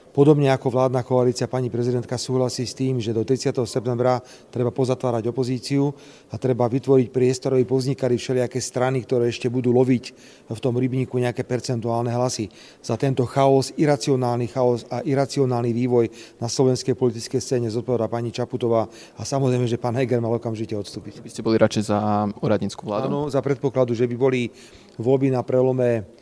Podobne 0.09 0.49
ako 0.49 0.73
vládna 0.73 1.05
koalícia 1.05 1.45
pani 1.45 1.69
prezidentka 1.69 2.17
súhlasí 2.17 2.65
s 2.65 2.73
tým, 2.73 2.97
že 2.97 3.13
do 3.13 3.21
30. 3.21 3.53
septembra 3.69 4.17
treba 4.49 4.73
pozatvárať 4.73 5.29
opozíciu 5.29 5.93
a 6.33 6.35
treba 6.41 6.65
vytvoriť 6.65 7.13
priestor, 7.13 7.53
aby 7.53 7.61
povznikali 7.61 8.17
všelijaké 8.17 8.57
strany, 8.57 9.05
ktoré 9.05 9.29
ešte 9.29 9.53
budú 9.53 9.69
loviť 9.69 10.05
v 10.49 10.59
tom 10.59 10.73
rybníku 10.81 11.13
nejaké 11.21 11.45
percentuálne 11.45 12.09
hlasy. 12.09 12.49
Za 12.81 12.97
tento 12.97 13.21
chaos, 13.29 13.69
iracionálny 13.77 14.49
chaos 14.49 14.81
a 14.89 15.05
iracionálny 15.05 15.77
vývoj 15.77 16.09
na 16.41 16.49
slovenskej 16.49 16.97
politickej 16.97 17.37
scéne 17.37 17.69
zodpovedá 17.69 18.09
pani 18.09 18.33
Čaputová 18.33 18.89
a 19.13 19.21
samozrejme, 19.21 19.69
že 19.69 19.77
pán 19.77 19.93
Heger 19.93 20.17
mal 20.25 20.33
okamžite 20.41 20.73
odstúpiť. 20.73 21.21
Vy 21.21 21.29
ste 21.29 21.45
boli 21.45 21.61
radšej 21.61 21.85
za 21.85 22.25
úradnícku 22.41 22.81
vládu? 22.81 23.13
Áno, 23.13 23.21
za 23.29 23.45
predpokladu, 23.45 23.93
že 23.93 24.09
by 24.09 24.15
boli 24.17 24.49
voľby 24.97 25.29
na 25.29 25.45
prelome 25.45 26.18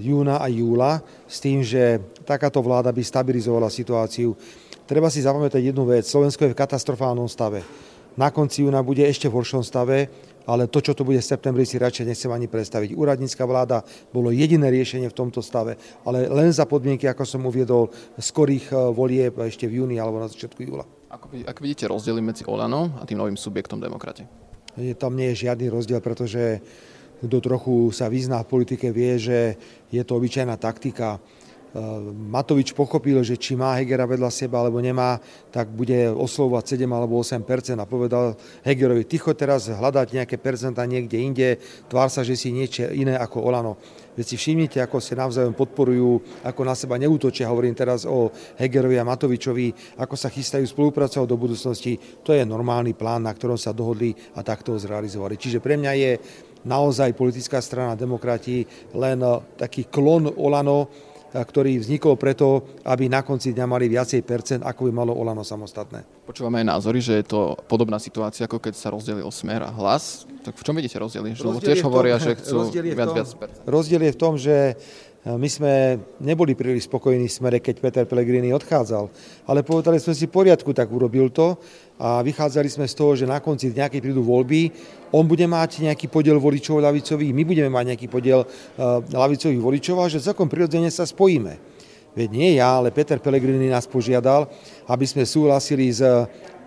júna 0.00 0.40
a 0.40 0.46
júla 0.48 1.04
s 1.28 1.38
tým, 1.44 1.60
že 1.60 2.00
takáto 2.24 2.60
vláda 2.64 2.88
by 2.88 3.02
stabilizovala 3.04 3.68
situáciu. 3.68 4.32
Treba 4.88 5.12
si 5.12 5.20
zapamätať 5.20 5.60
jednu 5.60 5.84
vec. 5.84 6.08
Slovensko 6.08 6.48
je 6.48 6.52
v 6.56 6.60
katastrofálnom 6.60 7.28
stave. 7.28 7.60
Na 8.16 8.32
konci 8.32 8.64
júna 8.64 8.80
bude 8.80 9.04
ešte 9.04 9.28
v 9.28 9.36
horšom 9.38 9.62
stave, 9.62 10.10
ale 10.48 10.64
to, 10.64 10.80
čo 10.80 10.96
to 10.96 11.04
bude 11.04 11.20
v 11.20 11.28
septembri, 11.28 11.68
si 11.68 11.76
radšej 11.76 12.08
nechcem 12.08 12.32
ani 12.32 12.48
predstaviť. 12.48 12.96
Úradnícka 12.96 13.44
vláda 13.44 13.84
bolo 14.10 14.32
jediné 14.32 14.72
riešenie 14.72 15.12
v 15.12 15.14
tomto 15.14 15.44
stave, 15.44 15.76
ale 16.08 16.24
len 16.24 16.48
za 16.48 16.64
podmienky, 16.64 17.04
ako 17.04 17.28
som 17.28 17.44
uviedol, 17.44 17.92
skorých 18.16 18.72
eh, 18.72 18.76
volieb 18.90 19.36
ešte 19.44 19.68
v 19.68 19.84
júni 19.84 20.00
alebo 20.00 20.24
na 20.24 20.26
začiatku 20.32 20.64
júla. 20.64 20.88
Ako, 21.12 21.30
ako 21.44 21.60
vidíte 21.60 21.84
rozdiely 21.86 22.20
medzi 22.24 22.42
Olano 22.48 22.96
a 22.96 23.04
tým 23.04 23.20
novým 23.20 23.36
subjektom 23.36 23.76
demokrate? 23.76 24.24
Tam 24.96 25.12
nie 25.12 25.34
je 25.34 25.48
žiadny 25.48 25.68
rozdiel, 25.68 25.98
pretože 25.98 26.62
kto 27.18 27.36
trochu 27.42 27.74
sa 27.90 28.06
vyzná 28.06 28.42
v 28.46 28.50
politike, 28.50 28.94
vie, 28.94 29.18
že 29.18 29.58
je 29.90 30.02
to 30.06 30.14
obyčajná 30.18 30.54
taktika. 30.54 31.18
E, 31.18 31.80
Matovič 32.14 32.72
pochopil, 32.72 33.20
že 33.26 33.36
či 33.36 33.58
má 33.58 33.74
Hegera 33.76 34.06
vedľa 34.06 34.30
seba 34.30 34.62
alebo 34.62 34.78
nemá, 34.78 35.20
tak 35.50 35.68
bude 35.68 36.08
oslovovať 36.14 36.78
7 36.78 36.88
alebo 36.88 37.20
8 37.20 37.42
a 37.76 37.84
povedal 37.84 38.38
Hegerovi, 38.62 39.04
ticho 39.04 39.34
teraz 39.34 39.68
hľadať 39.68 40.14
nejaké 40.14 40.36
percenta 40.38 40.86
niekde 40.86 41.18
inde, 41.18 41.48
tvár 41.90 42.08
sa, 42.08 42.22
že 42.22 42.38
si 42.38 42.54
niečo 42.54 42.88
iné 42.94 43.18
ako 43.18 43.44
Olano. 43.44 43.74
Veď 44.18 44.34
si 44.34 44.36
všimnite, 44.36 44.82
ako 44.82 44.98
sa 44.98 45.14
navzájom 45.14 45.54
podporujú, 45.54 46.42
ako 46.42 46.60
na 46.66 46.74
seba 46.74 46.98
neútočia, 46.98 47.46
hovorím 47.46 47.78
teraz 47.78 48.02
o 48.02 48.34
Hegerovi 48.58 48.98
a 48.98 49.06
Matovičovi, 49.06 49.94
ako 49.94 50.18
sa 50.18 50.26
chystajú 50.26 50.66
spolupracovať 50.66 51.22
do 51.22 51.38
budúcnosti. 51.38 51.94
To 52.26 52.34
je 52.34 52.42
normálny 52.42 52.98
plán, 52.98 53.22
na 53.22 53.30
ktorom 53.30 53.54
sa 53.54 53.70
dohodli 53.70 54.10
a 54.34 54.42
takto 54.42 54.74
ho 54.74 54.78
zrealizovali. 54.82 55.38
Čiže 55.38 55.62
pre 55.62 55.78
mňa 55.78 55.92
je 55.94 56.10
naozaj 56.64 57.14
politická 57.14 57.62
strana 57.62 57.94
demokrati 57.94 58.66
len 58.94 59.18
eh, 59.22 59.38
taký 59.58 59.86
klon 59.86 60.30
Olano, 60.34 60.88
eh, 60.88 61.38
ktorý 61.38 61.78
vznikol 61.78 62.18
preto, 62.18 62.80
aby 62.86 63.06
na 63.06 63.22
konci 63.22 63.54
dňa 63.54 63.66
mali 63.68 63.86
viacej 63.86 64.22
percent, 64.24 64.62
ako 64.64 64.88
by 64.88 64.92
malo 64.92 65.12
Olano 65.14 65.46
samostatné. 65.46 66.26
Počúvame 66.26 66.64
aj 66.64 66.66
názory, 66.78 66.98
že 67.00 67.20
je 67.22 67.26
to 67.26 67.56
podobná 67.68 67.96
situácia, 67.96 68.44
ako 68.44 68.60
keď 68.60 68.74
sa 68.76 68.92
rozdelil 68.92 69.28
smer 69.32 69.64
a 69.64 69.70
hlas. 69.72 70.28
Tak 70.44 70.56
v 70.56 70.62
čom 70.64 70.74
vidíte 70.76 71.00
rozdiely? 71.00 71.34
Rozdiel 71.36 71.74
tiež 71.74 71.80
tom, 71.84 71.88
hovoria, 71.92 72.16
že 72.20 72.36
chcú 72.38 72.68
viac, 72.72 73.08
tom, 73.10 73.16
viac 73.16 73.30
percent. 73.34 73.64
Rozdiel 73.64 74.02
je 74.08 74.12
v 74.12 74.18
tom, 74.18 74.34
že 74.36 74.56
my 75.36 75.48
sme 75.50 76.00
neboli 76.24 76.56
príliš 76.56 76.88
spokojní 76.88 77.28
v 77.28 77.36
smere, 77.36 77.58
keď 77.60 77.74
Peter 77.84 78.04
Pellegrini 78.08 78.48
odchádzal, 78.54 79.10
ale 79.44 79.60
povedali 79.60 80.00
sme 80.00 80.16
si 80.16 80.24
poriadku, 80.24 80.72
tak 80.72 80.88
urobil 80.88 81.28
to 81.28 81.60
a 82.00 82.24
vychádzali 82.24 82.70
sme 82.70 82.86
z 82.88 82.94
toho, 82.96 83.12
že 83.12 83.28
na 83.28 83.42
konci 83.42 83.74
nejakej 83.74 84.00
prídu 84.00 84.24
voľby, 84.24 84.72
on 85.12 85.28
bude 85.28 85.44
mať 85.44 85.84
nejaký 85.84 86.08
podiel 86.08 86.40
voličov 86.40 86.80
ľavicových, 86.80 87.36
my 87.36 87.44
budeme 87.44 87.68
mať 87.68 87.84
nejaký 87.92 88.08
podiel 88.08 88.46
uh, 88.46 89.04
ľavicových 89.04 89.60
voličov 89.60 89.96
a 90.00 90.08
že 90.08 90.24
celkom 90.24 90.48
prirodzene 90.48 90.88
sa 90.88 91.04
spojíme. 91.04 91.77
Veď 92.18 92.30
nie 92.34 92.50
ja, 92.58 92.82
ale 92.82 92.90
Peter 92.90 93.22
Pellegrini 93.22 93.70
nás 93.70 93.86
požiadal, 93.86 94.50
aby 94.90 95.06
sme 95.06 95.22
súhlasili 95.22 95.86
s 95.94 96.02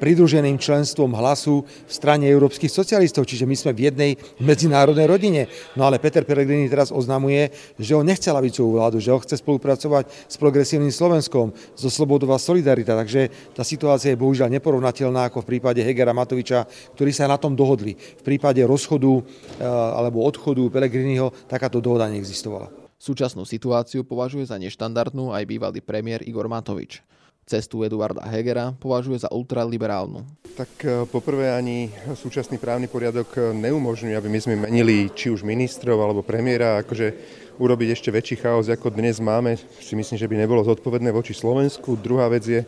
pridruženým 0.01 0.58
členstvom 0.58 1.13
hlasu 1.13 1.62
v 1.62 1.91
strane 1.91 2.25
európskych 2.25 2.74
socialistov, 2.74 3.29
čiže 3.29 3.46
my 3.46 3.53
sme 3.53 3.72
v 3.75 3.91
jednej 3.91 4.12
medzinárodnej 4.41 5.05
rodine. 5.05 5.46
No 5.77 5.86
ale 5.86 6.01
Peter 6.01 6.25
Pellegrini 6.25 6.65
teraz 6.72 6.89
oznamuje, 6.89 7.53
že 7.77 7.93
on 7.93 8.08
nechce 8.08 8.31
lavicovú 8.34 8.81
vládu, 8.81 8.98
že 8.98 9.13
on 9.13 9.22
chce 9.22 9.38
spolupracovať 9.43 10.10
s 10.25 10.36
progresívnym 10.41 10.89
Slovenskom, 10.89 11.53
so 11.77 11.91
Slobodová 11.91 12.41
Solidarita, 12.41 12.98
takže 12.98 13.53
tá 13.53 13.62
situácia 13.62 14.15
je 14.15 14.17
bohužiaľ 14.17 14.50
neporovnateľná 14.58 15.29
ako 15.29 15.46
v 15.46 15.50
prípade 15.53 15.86
Hegera 15.86 16.17
Matoviča, 16.17 16.65
ktorí 16.98 17.13
sa 17.13 17.29
na 17.29 17.38
tom 17.38 17.53
dohodli. 17.53 17.93
V 17.93 18.24
prípade 18.25 18.63
rozchodu 18.65 19.12
eh, 19.12 19.67
alebo 19.67 20.25
odchodu 20.25 20.63
Pellegriniho 20.72 21.29
takáto 21.46 21.77
dohoda 21.77 22.10
neexistovala. 22.10 22.80
Súčasnú 23.01 23.50
situáciu 23.50 24.05
považuje 24.05 24.46
za 24.46 24.62
neštandardnú 24.62 25.34
aj 25.34 25.50
bývalý 25.50 25.81
premiér 25.81 26.22
Igor 26.22 26.46
Matovič. 26.46 27.01
Cestu 27.50 27.81
Eduarda 27.81 28.22
Hegera 28.29 28.77
považuje 28.77 29.17
za 29.17 29.34
ultraliberálnu. 29.34 30.22
Tak 30.53 30.70
e, 30.86 31.10
poprvé 31.10 31.50
ani 31.50 31.89
súčasný 32.13 32.62
právny 32.62 32.86
poriadok 32.86 33.58
neumožňuje, 33.58 34.13
aby 34.13 34.29
my 34.29 34.39
sme 34.46 34.53
menili 34.53 35.10
či 35.17 35.34
už 35.34 35.41
ministrov 35.41 35.98
alebo 35.98 36.22
premiéra, 36.22 36.86
akože 36.86 37.17
urobiť 37.58 37.89
ešte 37.89 38.13
väčší 38.13 38.38
chaos, 38.38 38.70
ako 38.70 38.93
dnes 38.93 39.17
máme, 39.17 39.58
si 39.81 39.98
myslím, 39.98 40.22
že 40.22 40.29
by 40.29 40.38
nebolo 40.38 40.62
zodpovedné 40.62 41.10
voči 41.10 41.34
Slovensku. 41.34 41.98
Druhá 41.98 42.29
vec 42.29 42.46
je, 42.46 42.62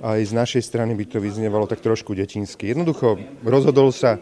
aj 0.00 0.24
z 0.24 0.32
našej 0.32 0.62
strany 0.64 0.96
by 0.96 1.04
to 1.04 1.20
vyznievalo 1.20 1.68
tak 1.68 1.84
trošku 1.84 2.16
detinsky. 2.16 2.72
Jednoducho 2.72 3.20
rozhodol 3.44 3.92
sa 3.92 4.16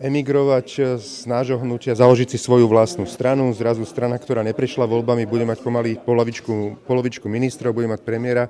emigrovať 0.00 0.96
z 0.96 1.28
nášho 1.28 1.60
hnutia, 1.60 1.92
založiť 1.92 2.32
si 2.32 2.38
svoju 2.40 2.64
vlastnú 2.66 3.04
stranu. 3.04 3.52
Zrazu 3.52 3.84
strana, 3.84 4.16
ktorá 4.16 4.40
neprešla 4.40 4.88
voľbami, 4.88 5.28
bude 5.28 5.44
mať 5.44 5.60
pomaly 5.60 6.00
polovičku, 6.00 6.80
polovičku 6.88 7.28
ministrov, 7.28 7.76
bude 7.76 7.92
mať 7.92 8.00
premiéra 8.00 8.48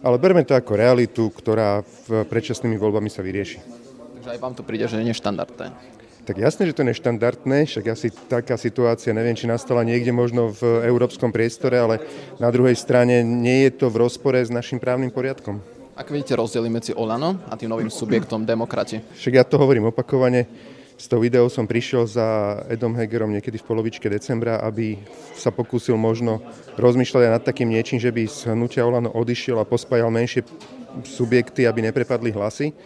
ale 0.00 0.16
berme 0.16 0.44
to 0.44 0.56
ako 0.56 0.76
realitu, 0.76 1.28
ktorá 1.28 1.84
v 1.84 2.24
predčasnými 2.24 2.80
voľbami 2.80 3.12
sa 3.12 3.20
vyrieši. 3.20 3.60
Takže 4.20 4.28
aj 4.36 4.40
vám 4.40 4.54
to 4.56 4.64
príde, 4.64 4.88
že 4.88 5.00
je 5.00 5.06
neštandardné. 5.12 5.66
Tak 6.20 6.36
jasné, 6.36 6.68
že 6.68 6.76
to 6.76 6.84
je 6.84 6.92
neštandardné, 6.92 7.58
však 7.64 7.84
asi 7.88 8.12
taká 8.28 8.60
situácia, 8.60 9.16
neviem, 9.16 9.36
či 9.36 9.48
nastala 9.48 9.84
niekde 9.84 10.12
možno 10.12 10.52
v 10.52 10.84
európskom 10.84 11.32
priestore, 11.32 11.80
ale 11.80 12.04
na 12.36 12.52
druhej 12.52 12.76
strane 12.76 13.24
nie 13.24 13.66
je 13.68 13.84
to 13.84 13.86
v 13.88 14.04
rozpore 14.04 14.36
s 14.36 14.52
našim 14.52 14.76
právnym 14.76 15.08
poriadkom. 15.08 15.64
Ak 15.96 16.08
vidíte 16.08 16.36
rozdiely 16.36 16.68
medzi 16.72 16.92
Olano 16.96 17.40
a 17.48 17.56
tým 17.60 17.72
novým 17.72 17.92
subjektom 17.92 18.48
demokrati? 18.48 19.04
Však 19.16 19.36
ja 19.36 19.44
to 19.44 19.60
hovorím 19.60 19.92
opakovane, 19.92 20.48
s 21.00 21.08
tou 21.08 21.24
ideou 21.24 21.48
som 21.48 21.64
prišiel 21.64 22.04
za 22.04 22.60
Edom 22.68 22.92
Hegerom 22.92 23.32
niekedy 23.32 23.56
v 23.56 23.64
polovičke 23.72 24.04
decembra, 24.12 24.60
aby 24.60 25.00
sa 25.32 25.48
pokúsil 25.48 25.96
možno 25.96 26.44
rozmýšľať 26.76 27.22
aj 27.24 27.32
nad 27.40 27.40
takým 27.40 27.72
niečím, 27.72 27.96
že 27.96 28.12
by 28.12 28.28
z 28.28 28.52
hnutia 28.52 28.84
Olano 28.84 29.08
odišiel 29.08 29.56
a 29.56 29.64
pospájal 29.64 30.12
menšie 30.12 30.44
subjekty, 31.08 31.64
aby 31.64 31.88
neprepadli 31.88 32.36
hlasy. 32.36 32.76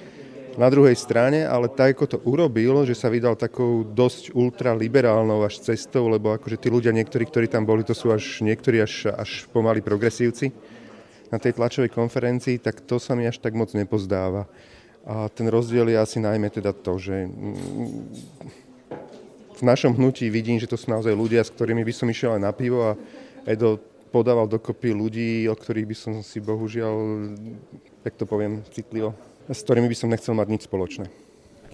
Na 0.54 0.70
druhej 0.70 0.94
strane, 0.94 1.42
ale 1.42 1.66
tak 1.66 1.98
ako 1.98 2.06
to 2.06 2.18
urobil, 2.22 2.86
že 2.86 2.94
sa 2.94 3.10
vydal 3.10 3.34
takou 3.34 3.82
dosť 3.82 4.30
ultraliberálnou 4.38 5.42
až 5.42 5.66
cestou, 5.66 6.06
lebo 6.06 6.30
akože 6.38 6.62
tí 6.62 6.70
ľudia, 6.70 6.94
niektorí, 6.94 7.26
ktorí 7.26 7.50
tam 7.50 7.66
boli, 7.66 7.82
to 7.82 7.98
sú 7.98 8.14
až 8.14 8.46
niektorí 8.46 8.78
až, 8.78 9.10
až 9.10 9.50
pomaly 9.50 9.82
progresívci 9.82 10.54
na 11.34 11.42
tej 11.42 11.58
tlačovej 11.58 11.90
konferencii, 11.90 12.62
tak 12.62 12.86
to 12.86 13.02
sa 13.02 13.18
mi 13.18 13.26
až 13.26 13.42
tak 13.42 13.58
moc 13.58 13.74
nepozdáva. 13.74 14.46
A 15.04 15.28
ten 15.28 15.44
rozdiel 15.52 15.92
je 15.92 16.00
asi 16.00 16.16
najmä 16.16 16.48
teda 16.48 16.72
to, 16.72 16.96
že 16.96 17.28
mm, 17.28 18.08
v 19.54 19.62
našom 19.62 19.92
hnutí 19.92 20.32
vidím, 20.32 20.56
že 20.56 20.66
to 20.66 20.80
sú 20.80 20.88
naozaj 20.88 21.12
ľudia, 21.12 21.44
s 21.44 21.52
ktorými 21.52 21.84
by 21.84 21.92
som 21.92 22.08
išiel 22.08 22.36
aj 22.36 22.42
na 22.42 22.52
pivo 22.56 22.92
a 22.92 22.98
Edo 23.44 23.76
podával 24.08 24.48
dokopy 24.48 24.96
ľudí, 24.96 25.44
o 25.50 25.54
ktorých 25.58 25.90
by 25.90 25.96
som 25.98 26.12
si 26.24 26.40
bohužiaľ, 26.40 26.94
jak 28.06 28.14
to 28.16 28.24
poviem 28.24 28.64
citlivo, 28.72 29.12
s 29.50 29.60
ktorými 29.60 29.90
by 29.90 29.96
som 29.98 30.08
nechcel 30.08 30.32
mať 30.32 30.48
nič 30.48 30.62
spoločné. 30.64 31.06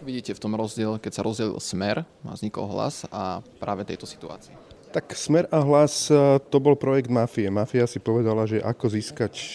Vidíte 0.00 0.32
v 0.32 0.40
tom 0.40 0.56
rozdiel, 0.56 0.96
keď 0.96 1.12
sa 1.20 1.22
rozdelil 1.22 1.60
smer 1.60 2.08
a 2.25 2.30
vznikol 2.32 2.64
hlas 2.72 3.04
a 3.12 3.44
práve 3.60 3.84
tejto 3.84 4.08
situácii? 4.08 4.69
Tak 4.90 5.14
Smer 5.14 5.47
a 5.54 5.62
hlas 5.62 6.11
to 6.50 6.59
bol 6.59 6.75
projekt 6.75 7.06
mafie. 7.06 7.47
Mafia 7.47 7.87
si 7.87 8.02
povedala, 8.02 8.42
že 8.42 8.59
ako 8.59 8.90
získať 8.90 9.35
e, 9.38 9.47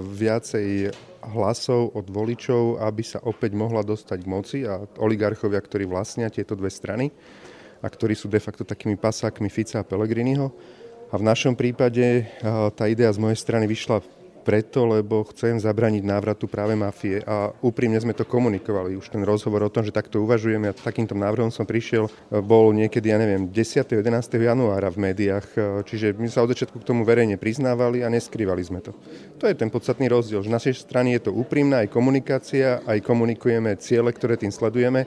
viacej 0.00 0.96
hlasov 1.28 1.92
od 1.92 2.08
voličov, 2.08 2.80
aby 2.80 3.04
sa 3.04 3.20
opäť 3.20 3.52
mohla 3.52 3.84
dostať 3.84 4.18
k 4.24 4.30
moci 4.32 4.58
a 4.64 4.80
oligarchovia, 4.96 5.60
ktorí 5.60 5.84
vlastnia 5.84 6.32
tieto 6.32 6.56
dve 6.56 6.72
strany 6.72 7.12
a 7.84 7.86
ktorí 7.86 8.16
sú 8.16 8.32
de 8.32 8.40
facto 8.40 8.64
takými 8.64 8.96
pasákmi 8.96 9.52
Fica 9.52 9.84
a 9.84 9.84
Pellegriniho. 9.84 10.48
A 11.12 11.14
v 11.20 11.24
našom 11.24 11.52
prípade 11.52 12.24
tá 12.72 12.84
idea 12.88 13.12
z 13.12 13.20
mojej 13.20 13.36
strany 13.36 13.68
vyšla 13.68 14.00
preto, 14.48 14.88
lebo 14.88 15.28
chcem 15.28 15.60
zabraniť 15.60 16.08
návratu 16.08 16.48
práve 16.48 16.72
mafie 16.72 17.20
a 17.28 17.52
úprimne 17.60 18.00
sme 18.00 18.16
to 18.16 18.24
komunikovali. 18.24 18.96
Už 18.96 19.12
ten 19.12 19.20
rozhovor 19.20 19.60
o 19.60 19.68
tom, 19.68 19.84
že 19.84 19.92
takto 19.92 20.24
uvažujeme 20.24 20.72
a 20.72 20.72
takýmto 20.72 21.12
návrhom 21.12 21.52
som 21.52 21.68
prišiel, 21.68 22.08
bol 22.32 22.72
niekedy, 22.72 23.12
ja 23.12 23.20
neviem, 23.20 23.52
10. 23.52 24.00
11. 24.00 24.08
januára 24.40 24.88
v 24.88 25.12
médiách. 25.12 25.44
Čiže 25.84 26.16
my 26.16 26.32
sa 26.32 26.48
od 26.48 26.56
začiatku 26.56 26.80
k 26.80 26.88
tomu 26.88 27.04
verejne 27.04 27.36
priznávali 27.36 28.00
a 28.00 28.08
neskrývali 28.08 28.64
sme 28.64 28.80
to. 28.80 28.96
To 29.36 29.44
je 29.44 29.52
ten 29.52 29.68
podstatný 29.68 30.08
rozdiel, 30.08 30.40
že 30.40 30.48
na 30.48 30.56
našej 30.56 30.80
strane 30.80 31.12
je 31.12 31.28
to 31.28 31.36
úprimná 31.36 31.84
aj 31.84 31.92
komunikácia, 31.92 32.80
aj 32.88 33.04
komunikujeme 33.04 33.76
ciele, 33.76 34.08
ktoré 34.16 34.40
tým 34.40 34.48
sledujeme 34.48 35.04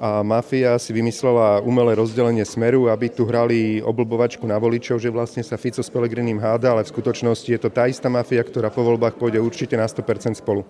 a 0.00 0.24
mafia 0.24 0.78
si 0.80 0.92
vymyslela 0.92 1.60
umelé 1.60 1.92
rozdelenie 1.96 2.44
smeru, 2.48 2.88
aby 2.88 3.12
tu 3.12 3.28
hrali 3.28 3.84
oblbovačku 3.84 4.46
na 4.48 4.56
voličov, 4.56 4.96
že 4.96 5.12
vlastne 5.12 5.44
sa 5.44 5.60
Fico 5.60 5.84
s 5.84 5.92
Pelegrinim 5.92 6.40
háda, 6.40 6.72
ale 6.72 6.86
v 6.86 6.92
skutočnosti 6.94 7.48
je 7.48 7.60
to 7.60 7.68
tá 7.68 7.84
istá 7.90 8.08
mafia, 8.08 8.40
ktorá 8.40 8.72
po 8.72 8.80
voľbách 8.80 9.20
pôjde 9.20 9.42
určite 9.42 9.76
na 9.76 9.84
100% 9.84 10.40
spolu. 10.40 10.64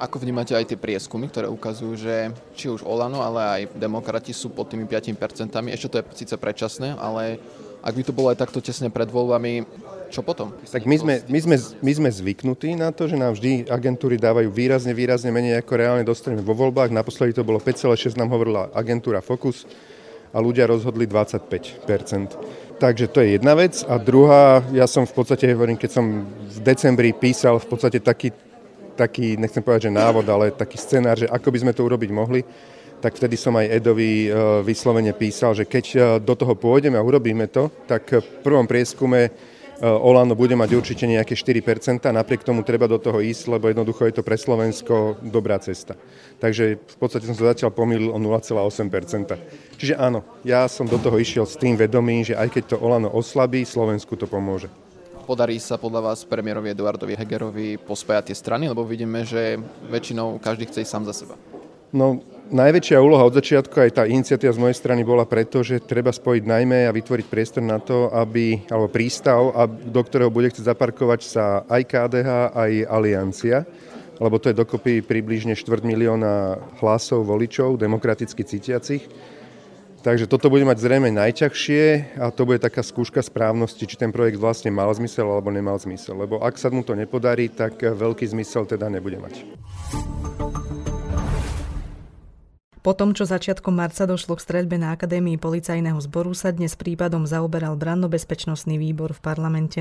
Ako 0.00 0.16
vnímate 0.16 0.56
aj 0.56 0.72
tie 0.72 0.80
prieskumy, 0.80 1.28
ktoré 1.28 1.44
ukazujú, 1.52 1.92
že 1.92 2.32
či 2.56 2.72
už 2.72 2.88
Olano, 2.88 3.20
ale 3.20 3.40
aj 3.44 3.62
demokrati 3.76 4.32
sú 4.32 4.48
pod 4.48 4.72
tými 4.72 4.88
5%. 4.88 5.52
Ešte 5.68 5.88
to 5.92 5.96
je 6.00 6.04
síce 6.24 6.34
predčasné, 6.40 6.96
ale 6.96 7.36
ak 7.80 7.94
by 7.96 8.02
to 8.04 8.12
bolo 8.12 8.28
aj 8.32 8.38
takto 8.40 8.60
tesne 8.60 8.92
pred 8.92 9.08
voľbami, 9.08 9.64
čo 10.10 10.20
potom? 10.20 10.52
Tak 10.66 10.84
my 10.84 10.96
sme, 10.98 11.14
my, 11.26 11.38
sme, 11.40 11.56
my 11.58 11.92
sme 11.96 12.08
zvyknutí 12.10 12.74
na 12.74 12.90
to, 12.90 13.06
že 13.06 13.16
nám 13.16 13.38
vždy 13.38 13.70
agentúry 13.70 14.18
dávajú 14.18 14.50
výrazne, 14.50 14.92
výrazne 14.92 15.30
menej 15.30 15.62
ako 15.62 15.72
reálne 15.78 16.04
dostaneme 16.04 16.42
vo 16.42 16.52
voľbách. 16.52 16.90
Naposledy 16.90 17.36
to 17.36 17.46
bolo 17.46 17.62
5,6, 17.62 18.18
nám 18.18 18.30
hovorila 18.34 18.68
agentúra 18.74 19.22
Focus 19.22 19.64
a 20.30 20.38
ľudia 20.38 20.66
rozhodli 20.66 21.10
25% 21.10 22.70
Takže 22.80 23.12
to 23.12 23.20
je 23.20 23.36
jedna 23.36 23.52
vec. 23.52 23.84
A 23.84 24.00
druhá, 24.00 24.64
ja 24.72 24.88
som 24.88 25.04
v 25.04 25.12
podstate, 25.12 25.52
hovorím, 25.52 25.76
keď 25.76 26.00
som 26.00 26.24
v 26.24 26.58
decembri 26.64 27.12
písal 27.12 27.60
v 27.60 27.68
podstate 27.68 28.00
taký 28.00 28.32
taký, 29.00 29.40
nechcem 29.40 29.64
povedať, 29.64 29.88
že 29.88 29.96
návod, 29.96 30.28
ale 30.28 30.52
taký 30.52 30.76
scenár, 30.76 31.16
že 31.16 31.24
ako 31.24 31.48
by 31.48 31.58
sme 31.64 31.72
to 31.72 31.88
urobiť 31.88 32.10
mohli, 32.12 32.44
tak 33.00 33.16
vtedy 33.16 33.34
som 33.40 33.56
aj 33.56 33.80
Edovi 33.80 34.28
e, 34.28 34.30
vyslovene 34.60 35.16
písal, 35.16 35.56
že 35.56 35.64
keď 35.64 35.84
e, 35.90 35.98
do 36.20 36.36
toho 36.36 36.52
pôjdeme 36.52 37.00
a 37.00 37.02
urobíme 37.02 37.48
to, 37.48 37.72
tak 37.88 38.20
v 38.20 38.28
prvom 38.44 38.68
prieskume 38.68 39.20
e, 39.26 39.30
Olano 39.80 40.36
bude 40.36 40.52
mať 40.52 40.76
určite 40.76 41.08
nejaké 41.08 41.32
4%, 41.32 42.04
napriek 42.12 42.44
tomu 42.44 42.60
treba 42.60 42.84
do 42.84 43.00
toho 43.00 43.24
ísť, 43.24 43.56
lebo 43.56 43.72
jednoducho 43.72 44.04
je 44.04 44.14
to 44.20 44.22
pre 44.22 44.36
Slovensko 44.36 45.16
dobrá 45.24 45.56
cesta. 45.64 45.96
Takže 46.44 46.76
v 46.76 46.96
podstate 47.00 47.24
som 47.24 47.32
sa 47.32 47.56
zatiaľ 47.56 47.72
pomýlil 47.72 48.12
o 48.12 48.20
0,8%. 48.20 49.80
Čiže 49.80 49.96
áno, 49.96 50.20
ja 50.44 50.68
som 50.68 50.84
do 50.84 51.00
toho 51.00 51.16
išiel 51.16 51.48
s 51.48 51.56
tým 51.56 51.80
vedomím, 51.80 52.20
že 52.20 52.36
aj 52.36 52.52
keď 52.52 52.76
to 52.76 52.80
Olano 52.84 53.08
oslabí, 53.08 53.64
Slovensku 53.64 54.12
to 54.20 54.28
pomôže. 54.28 54.68
Podarí 55.24 55.62
sa 55.62 55.78
podľa 55.78 56.10
vás 56.12 56.26
premiérovi 56.26 56.74
Eduardovi 56.74 57.14
Hegerovi 57.14 57.78
pospájať 57.78 58.34
tie 58.34 58.36
strany, 58.36 58.64
lebo 58.66 58.82
vidíme, 58.82 59.22
že 59.22 59.62
väčšinou 59.86 60.42
každý 60.42 60.66
chce 60.66 60.82
ísť 60.82 60.90
sám 60.90 61.04
za 61.06 61.14
seba. 61.14 61.38
No, 61.90 62.22
najväčšia 62.50 62.98
úloha 62.98 63.24
od 63.24 63.38
začiatku, 63.38 63.72
aj 63.78 63.90
tá 63.96 64.02
iniciatíva 64.04 64.52
z 64.52 64.62
mojej 64.62 64.76
strany 64.76 65.06
bola 65.06 65.24
preto, 65.24 65.62
že 65.62 65.82
treba 65.82 66.10
spojiť 66.10 66.42
najmä 66.44 66.86
a 66.86 66.94
vytvoriť 66.94 67.26
priestor 67.30 67.62
na 67.62 67.78
to, 67.78 68.10
aby, 68.10 68.66
alebo 68.68 68.90
prístav, 68.90 69.54
do 69.70 70.00
ktorého 70.02 70.28
bude 70.28 70.50
chcieť 70.50 70.70
zaparkovať 70.74 71.20
sa 71.22 71.64
aj 71.70 71.82
KDH, 71.86 72.30
aj 72.54 72.70
Aliancia 72.90 73.64
lebo 74.20 74.36
to 74.36 74.52
je 74.52 74.60
dokopy 74.60 75.00
približne 75.00 75.56
4 75.56 75.80
milióna 75.80 76.60
hlasov 76.84 77.24
voličov, 77.24 77.80
demokraticky 77.80 78.44
cítiacich 78.44 79.08
Takže 80.00 80.32
toto 80.32 80.48
bude 80.48 80.64
mať 80.64 80.80
zrejme 80.80 81.12
najťažšie 81.12 82.16
a 82.24 82.32
to 82.32 82.48
bude 82.48 82.64
taká 82.64 82.80
skúška 82.80 83.20
správnosti, 83.20 83.84
či 83.84 84.00
ten 84.00 84.08
projekt 84.08 84.40
vlastne 84.40 84.72
mal 84.72 84.88
zmysel 84.96 85.28
alebo 85.28 85.52
nemal 85.52 85.76
zmysel. 85.76 86.16
Lebo 86.16 86.40
ak 86.40 86.56
sa 86.56 86.72
mu 86.72 86.80
to 86.80 86.96
nepodarí, 86.96 87.52
tak 87.52 87.84
veľký 87.84 88.24
zmysel 88.24 88.64
teda 88.64 88.88
nebude 88.88 89.20
mať. 89.20 89.44
Po 92.80 92.96
tom, 92.96 93.12
čo 93.12 93.28
začiatkom 93.28 93.76
marca 93.76 94.08
došlo 94.08 94.40
k 94.40 94.44
streľbe 94.48 94.80
na 94.80 94.96
Akadémii 94.96 95.36
policajného 95.36 96.00
zboru, 96.00 96.32
sa 96.32 96.48
dnes 96.48 96.72
prípadom 96.80 97.28
zaoberal 97.28 97.76
brannobezpečnostný 97.76 98.80
výbor 98.80 99.12
v 99.12 99.20
parlamente. 99.20 99.80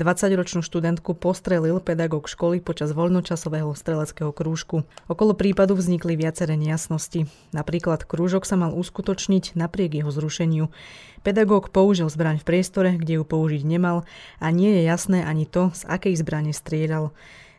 20-ročnú 0.00 0.64
študentku 0.64 1.12
postrelil 1.12 1.76
pedagóg 1.84 2.24
školy 2.24 2.64
počas 2.64 2.96
voľnočasového 2.96 3.68
streleckého 3.76 4.32
krúžku. 4.32 4.88
Okolo 5.12 5.36
prípadu 5.36 5.76
vznikli 5.76 6.16
viaceré 6.16 6.56
nejasnosti. 6.56 7.28
Napríklad 7.52 8.08
krúžok 8.08 8.48
sa 8.48 8.56
mal 8.56 8.72
uskutočniť 8.72 9.52
napriek 9.52 10.00
jeho 10.00 10.08
zrušeniu. 10.08 10.72
Pedagóg 11.20 11.68
použil 11.68 12.08
zbraň 12.08 12.40
v 12.40 12.48
priestore, 12.48 12.96
kde 12.96 13.20
ju 13.20 13.28
použiť 13.28 13.60
nemal 13.60 14.08
a 14.40 14.48
nie 14.48 14.72
je 14.72 14.88
jasné 14.88 15.20
ani 15.20 15.44
to, 15.44 15.68
z 15.76 15.84
akej 15.84 16.16
zbrane 16.16 16.56
strieľal. 16.56 17.12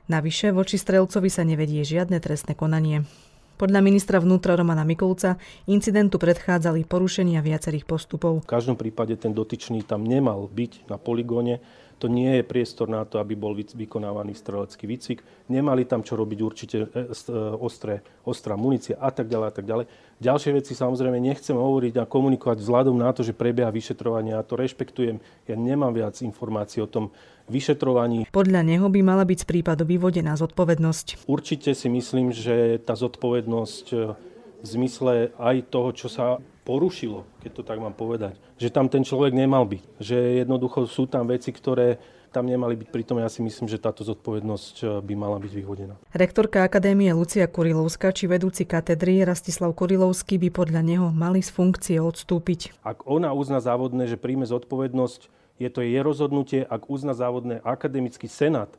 Navyše 0.10 0.50
voči 0.50 0.82
strelcovi 0.82 1.30
sa 1.30 1.46
nevedie 1.46 1.86
žiadne 1.86 2.18
trestné 2.18 2.58
konanie. 2.58 3.06
Podľa 3.60 3.84
ministra 3.84 4.24
vnútra 4.24 4.56
Romana 4.56 4.88
Mikulca 4.88 5.36
incidentu 5.68 6.16
predchádzali 6.16 6.88
porušenia 6.88 7.44
viacerých 7.44 7.84
postupov. 7.84 8.48
V 8.48 8.56
každom 8.56 8.80
prípade 8.80 9.20
ten 9.20 9.36
dotyčný 9.36 9.84
tam 9.84 10.08
nemal 10.08 10.48
byť 10.48 10.88
na 10.88 10.96
poligóne. 10.96 11.60
To 12.00 12.08
nie 12.08 12.40
je 12.40 12.48
priestor 12.48 12.88
na 12.88 13.04
to, 13.04 13.20
aby 13.20 13.36
bol 13.36 13.52
vykonávaný 13.52 14.32
strelecký 14.32 14.88
výcvik. 14.88 15.20
Nemali 15.52 15.84
tam 15.84 16.00
čo 16.00 16.16
robiť 16.16 16.40
určite 16.40 16.78
e, 16.80 16.88
e, 16.88 17.12
ostré, 17.60 18.00
ostrá 18.24 18.56
munícia 18.56 18.96
a 18.96 19.12
tak 19.12 19.28
ďalej 19.28 19.48
a 19.48 19.54
tak 19.54 19.66
ďalej. 19.68 19.86
Ďalšie 20.20 20.52
veci 20.56 20.72
samozrejme 20.76 21.20
nechcem 21.20 21.56
hovoriť 21.56 22.00
a 22.00 22.08
komunikovať 22.08 22.64
vzhľadom 22.64 22.96
na 22.96 23.12
to, 23.12 23.24
že 23.24 23.36
prebieha 23.36 23.72
vyšetrovanie 23.72 24.36
a 24.36 24.44
to 24.44 24.56
rešpektujem. 24.56 25.20
Ja 25.48 25.56
nemám 25.60 25.92
viac 25.92 26.16
informácií 26.24 26.84
o 26.84 26.88
tom, 26.88 27.12
vyšetrovaní. 27.50 28.30
Podľa 28.30 28.62
neho 28.62 28.88
by 28.88 29.02
mala 29.02 29.26
byť 29.26 29.44
z 29.44 29.48
prípadu 29.50 29.84
vyvodená 29.84 30.38
zodpovednosť. 30.38 31.26
Určite 31.26 31.74
si 31.74 31.90
myslím, 31.90 32.30
že 32.30 32.78
tá 32.86 32.94
zodpovednosť 32.94 33.86
e, 33.90 33.98
v 34.60 34.68
zmysle 34.68 35.32
aj 35.40 35.72
toho, 35.72 35.90
čo 35.96 36.08
sa 36.12 36.38
porušilo, 36.68 37.26
keď 37.42 37.52
to 37.56 37.64
tak 37.66 37.82
mám 37.82 37.98
povedať, 37.98 38.38
že 38.62 38.70
tam 38.70 38.86
ten 38.92 39.02
človek 39.02 39.34
nemal 39.34 39.66
byť. 39.66 39.84
Že 39.98 40.18
jednoducho 40.46 40.86
sú 40.86 41.10
tam 41.10 41.26
veci, 41.26 41.50
ktoré 41.50 41.98
tam 42.30 42.46
nemali 42.46 42.78
byť 42.78 42.94
pritom. 42.94 43.18
Ja 43.18 43.30
si 43.30 43.42
myslím, 43.42 43.66
že 43.66 43.82
táto 43.82 44.06
zodpovednosť 44.06 44.76
e, 44.80 44.86
by 45.02 45.14
mala 45.18 45.42
byť 45.42 45.50
vyhodená. 45.50 45.98
Rektorka 46.14 46.62
Akadémie 46.62 47.10
Lucia 47.10 47.50
Kurilovská 47.50 48.14
či 48.14 48.30
vedúci 48.30 48.70
katedry 48.70 49.26
Rastislav 49.26 49.74
Kurilovský 49.74 50.38
by 50.38 50.50
podľa 50.54 50.82
neho 50.86 51.08
mali 51.10 51.42
z 51.42 51.50
funkcie 51.50 51.98
odstúpiť. 51.98 52.86
Ak 52.86 53.10
ona 53.10 53.34
uzná 53.34 53.58
závodné, 53.58 54.06
že 54.06 54.22
príjme 54.22 54.46
zodpovednosť, 54.46 55.22
je 55.60 55.70
to 55.74 55.84
jej 55.84 56.00
rozhodnutie, 56.00 56.64
ak 56.64 56.88
uzna 56.88 57.12
závodné 57.18 57.60
akademický 57.66 58.30
senát, 58.30 58.70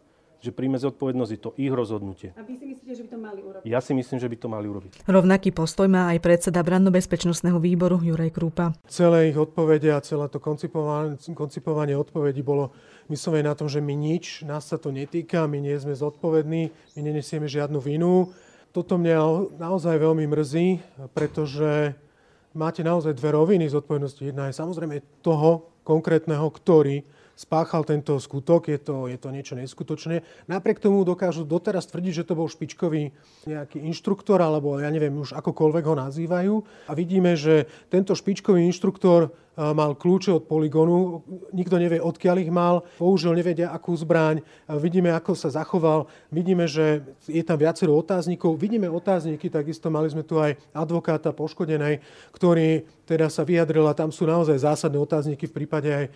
že 0.40 0.50
príjme 0.56 0.80
zodpovednosť, 0.80 1.30
je 1.36 1.40
to 1.40 1.50
ich 1.60 1.68
rozhodnutie. 1.68 2.32
A 2.36 2.42
vy 2.42 2.56
si 2.56 2.64
myslíte, 2.64 2.92
že 2.96 3.02
by 3.04 3.10
to 3.12 3.18
mali 3.20 3.40
urobiť? 3.44 3.64
Ja 3.68 3.80
si 3.84 3.92
myslím, 3.92 4.18
že 4.18 4.28
by 4.28 4.36
to 4.40 4.48
mali 4.48 4.66
urobiť. 4.66 4.92
Rovnaký 5.04 5.52
postoj 5.52 5.86
má 5.86 6.08
aj 6.16 6.18
predseda 6.24 6.64
brandobezpečnostného 6.64 7.60
výboru 7.60 8.00
Juraj 8.00 8.32
Krúpa. 8.32 8.72
Celé 8.88 9.30
ich 9.30 9.38
odpovede 9.38 9.92
a 9.92 10.00
celé 10.00 10.26
to 10.32 10.40
koncipovanie, 10.40 11.20
koncipovanie 11.36 11.94
odpovedí 11.94 12.40
bolo 12.40 12.72
myslené 13.12 13.44
na 13.44 13.54
tom, 13.54 13.68
že 13.68 13.84
my 13.84 13.92
nič, 13.92 14.42
nás 14.48 14.64
sa 14.64 14.80
to 14.80 14.88
netýka, 14.88 15.44
my 15.44 15.60
nie 15.60 15.76
sme 15.76 15.92
zodpovední, 15.92 16.72
my 16.96 17.00
nenesieme 17.04 17.44
žiadnu 17.44 17.76
vinu. 17.76 18.32
Toto 18.70 18.96
mňa 18.96 19.16
naozaj 19.58 19.98
veľmi 19.98 20.30
mrzí, 20.30 20.66
pretože 21.10 21.92
máte 22.54 22.80
naozaj 22.86 23.18
dve 23.18 23.34
roviny 23.34 23.66
zodpovednosti. 23.66 24.22
Jedna 24.22 24.48
je 24.48 24.54
samozrejme 24.56 25.02
toho, 25.20 25.70
konkrétneho, 25.82 26.46
ktorý 26.54 27.02
spáchal 27.36 27.82
tento 27.84 28.16
skutok, 28.20 28.68
je 28.68 28.78
to, 28.78 29.08
je 29.08 29.18
to 29.18 29.28
niečo 29.32 29.54
neskutočné. 29.56 30.22
Napriek 30.46 30.78
tomu 30.78 31.02
dokážu 31.02 31.48
doteraz 31.48 31.88
tvrdiť, 31.88 32.22
že 32.22 32.26
to 32.28 32.38
bol 32.38 32.48
špičkový 32.48 33.10
nejaký 33.48 33.80
inštruktor, 33.80 34.38
alebo 34.40 34.78
ja 34.78 34.92
neviem 34.92 35.16
už 35.18 35.34
akokoľvek 35.34 35.84
ho 35.88 35.96
nazývajú. 35.96 36.54
A 36.88 36.92
vidíme, 36.92 37.34
že 37.34 37.68
tento 37.88 38.12
špičkový 38.12 38.64
inštruktor 38.68 39.34
mal 39.58 39.98
kľúče 39.98 40.30
od 40.32 40.44
poligónu, 40.48 41.20
nikto 41.52 41.76
nevie, 41.76 42.00
odkiaľ 42.00 42.36
ich 42.40 42.52
mal, 42.52 42.86
použil 42.96 43.34
nevedia 43.34 43.68
akú 43.74 43.92
zbraň, 43.92 44.40
vidíme, 44.80 45.12
ako 45.12 45.36
sa 45.36 45.52
zachoval, 45.52 46.08
vidíme, 46.32 46.64
že 46.64 47.02
je 47.28 47.42
tam 47.44 47.60
viacero 47.60 47.92
otáznikov, 47.92 48.56
vidíme 48.56 48.88
otázniky, 48.88 49.52
takisto 49.52 49.92
mali 49.92 50.08
sme 50.08 50.24
tu 50.24 50.40
aj 50.40 50.56
advokáta 50.72 51.34
poškodenej, 51.34 52.00
ktorý 52.32 52.86
teda 53.04 53.26
sa 53.26 53.42
vyjadril 53.42 53.90
a 53.90 53.98
tam 53.98 54.14
sú 54.14 54.22
naozaj 54.22 54.54
zásadné 54.62 54.94
otázniky 54.94 55.50
v 55.50 55.56
prípade 55.62 55.90
aj 55.90 56.06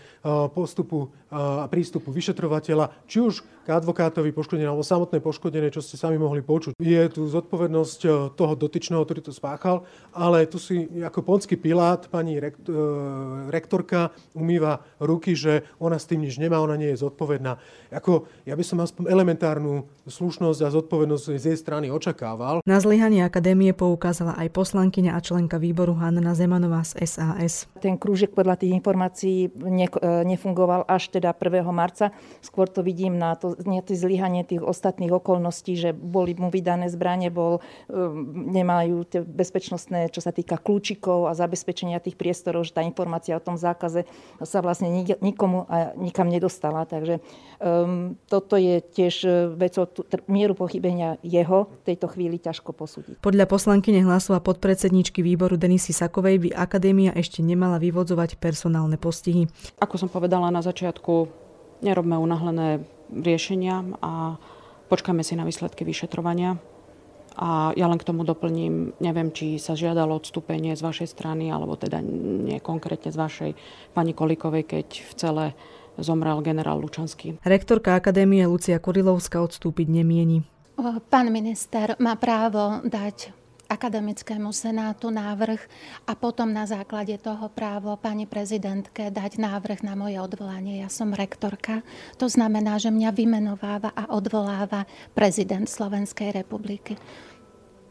postupu 0.55 1.11
a 1.35 1.67
prístupu 1.67 2.15
vyšetrovateľa, 2.15 2.95
či 3.11 3.19
už 3.19 3.43
k 3.43 3.69
advokátovi 3.75 4.31
poškodené 4.31 4.71
alebo 4.71 4.87
samotné 4.87 5.19
poškodené, 5.19 5.75
čo 5.75 5.83
ste 5.83 5.99
sami 5.99 6.21
mohli 6.21 6.39
počuť. 6.39 6.79
Je 6.79 7.03
tu 7.11 7.27
zodpovednosť 7.27 8.31
toho 8.39 8.55
dotyčného, 8.55 9.03
ktorý 9.03 9.27
to 9.27 9.35
spáchal, 9.35 9.83
ale 10.15 10.47
tu 10.47 10.63
si 10.63 10.87
ako 11.03 11.27
ponský 11.27 11.59
pilát 11.59 12.07
pani 12.07 12.39
rekt, 12.39 12.63
rektorka 13.51 14.11
umýva 14.35 14.83
ruky, 14.99 15.37
že 15.37 15.65
ona 15.79 15.97
s 16.01 16.09
tým 16.09 16.25
nič 16.25 16.37
nemá, 16.41 16.61
ona 16.61 16.75
nie 16.75 16.93
je 16.93 17.03
zodpovedná. 17.05 17.59
Ako, 17.95 18.27
ja 18.45 18.55
by 18.59 18.65
som 18.67 18.83
aspoň 18.83 19.09
elementárnu 19.09 19.87
slušnosť 20.05 20.61
a 20.65 20.69
zodpovednosť 20.75 21.25
z 21.39 21.45
jej 21.55 21.59
strany 21.59 21.89
očakával. 21.89 22.61
Na 22.67 22.83
zlyhanie 22.83 23.23
akadémie 23.23 23.71
poukázala 23.73 24.35
aj 24.37 24.51
poslankyňa 24.51 25.15
a 25.15 25.21
členka 25.23 25.57
výboru 25.57 25.95
Hanna 25.97 26.35
Zemanová 26.35 26.83
z 26.83 27.07
SAS. 27.07 27.71
Ten 27.79 27.97
krúžek 27.97 28.35
podľa 28.35 28.61
tých 28.61 28.75
informácií 28.75 29.55
ne, 29.63 29.87
nefungoval 30.27 30.85
až 30.91 31.15
teda 31.15 31.31
1. 31.33 31.65
marca. 31.71 32.11
Skôr 32.43 32.67
to 32.67 32.83
vidím 32.83 33.17
na 33.17 33.39
to, 33.39 33.55
nie 33.65 33.81
to 33.81 33.95
zlyhanie 33.95 34.43
tých 34.43 34.61
ostatných 34.61 35.15
okolností, 35.15 35.79
že 35.79 35.91
boli 35.95 36.35
mu 36.35 36.51
vydané 36.51 36.91
zbranie, 36.91 37.31
bol, 37.31 37.63
nemajú 38.35 39.07
tie 39.07 39.21
bezpečnostné, 39.23 40.11
čo 40.11 40.19
sa 40.19 40.35
týka 40.35 40.59
kľúčikov 40.59 41.31
a 41.31 41.33
zabezpečenia 41.39 42.03
tých 42.03 42.19
priestorov, 42.19 42.67
že 42.67 42.75
tá 42.75 42.83
informácia 42.83 43.14
informácia 43.15 43.39
o 43.39 43.43
tom 43.43 43.55
zákaze 43.55 44.03
sa 44.43 44.59
vlastne 44.59 44.91
nikomu 45.23 45.71
a 45.71 45.95
nikam 45.95 46.27
nedostala. 46.27 46.83
Takže 46.83 47.23
um, 47.63 48.19
toto 48.27 48.59
je 48.59 48.83
tiež 48.83 49.15
e, 49.23 49.31
vecou, 49.55 49.87
mieru 50.27 50.59
pochybenia 50.59 51.23
jeho 51.23 51.71
v 51.71 51.95
tejto 51.95 52.11
chvíli 52.11 52.43
ťažko 52.43 52.75
posúdiť. 52.75 53.15
Podľa 53.23 53.47
poslankyne 53.47 54.03
hlasu 54.03 54.35
a 54.35 54.43
podpredsedničky 54.43 55.23
výboru 55.23 55.55
Denisy 55.55 55.95
Sakovej 55.95 56.43
by 56.43 56.51
akadémia 56.59 57.15
ešte 57.15 57.39
nemala 57.47 57.79
vyvodzovať 57.79 58.43
personálne 58.43 58.99
postihy. 58.99 59.47
Ako 59.79 59.95
som 59.95 60.11
povedala 60.11 60.51
na 60.51 60.59
začiatku, 60.59 61.31
nerobme 61.87 62.19
unáhlené 62.19 62.83
riešenia 63.15 63.95
a 64.03 64.43
počkajme 64.91 65.23
si 65.23 65.39
na 65.39 65.47
výsledky 65.47 65.87
vyšetrovania. 65.87 66.59
A 67.35 67.75
ja 67.75 67.91
len 67.91 67.99
k 67.99 68.07
tomu 68.07 68.23
doplním, 68.23 68.95
neviem, 69.03 69.35
či 69.35 69.59
sa 69.59 69.75
žiadalo 69.75 70.23
odstúpenie 70.23 70.79
z 70.79 70.83
vašej 70.87 71.09
strany, 71.11 71.51
alebo 71.51 71.75
teda 71.75 71.99
nie 71.99 72.63
konkrétne 72.63 73.11
z 73.11 73.19
vašej 73.19 73.51
pani 73.91 74.15
Kolikovej, 74.15 74.63
keď 74.65 74.87
v 75.03 75.13
celé 75.19 75.47
zomrel 75.99 76.43
generál 76.43 76.79
Lučanský. 76.79 77.39
Rektorka 77.43 77.99
akadémie 77.99 78.47
Lucia 78.47 78.79
Kurilovská 78.79 79.43
odstúpiť 79.43 79.87
nemieni. 79.91 80.47
Pán 81.11 81.31
minister 81.31 81.95
má 82.03 82.19
právo 82.19 82.83
dať 82.83 83.44
akademickému 83.75 84.55
senátu 84.55 85.11
návrh 85.11 85.59
a 86.07 86.15
potom 86.15 86.55
na 86.55 86.63
základe 86.63 87.19
toho 87.19 87.51
právo 87.51 87.99
pani 87.99 88.25
prezidentke 88.31 89.11
dať 89.11 89.43
návrh 89.43 89.83
na 89.83 89.99
moje 89.99 90.23
odvolanie. 90.23 90.79
Ja 90.79 90.87
som 90.87 91.11
rektorka, 91.11 91.83
to 92.15 92.31
znamená, 92.31 92.79
že 92.79 92.95
mňa 92.95 93.11
vymenováva 93.11 93.91
a 93.91 94.15
odvoláva 94.15 94.87
prezident 95.13 95.67
Slovenskej 95.67 96.31
republiky. 96.31 96.95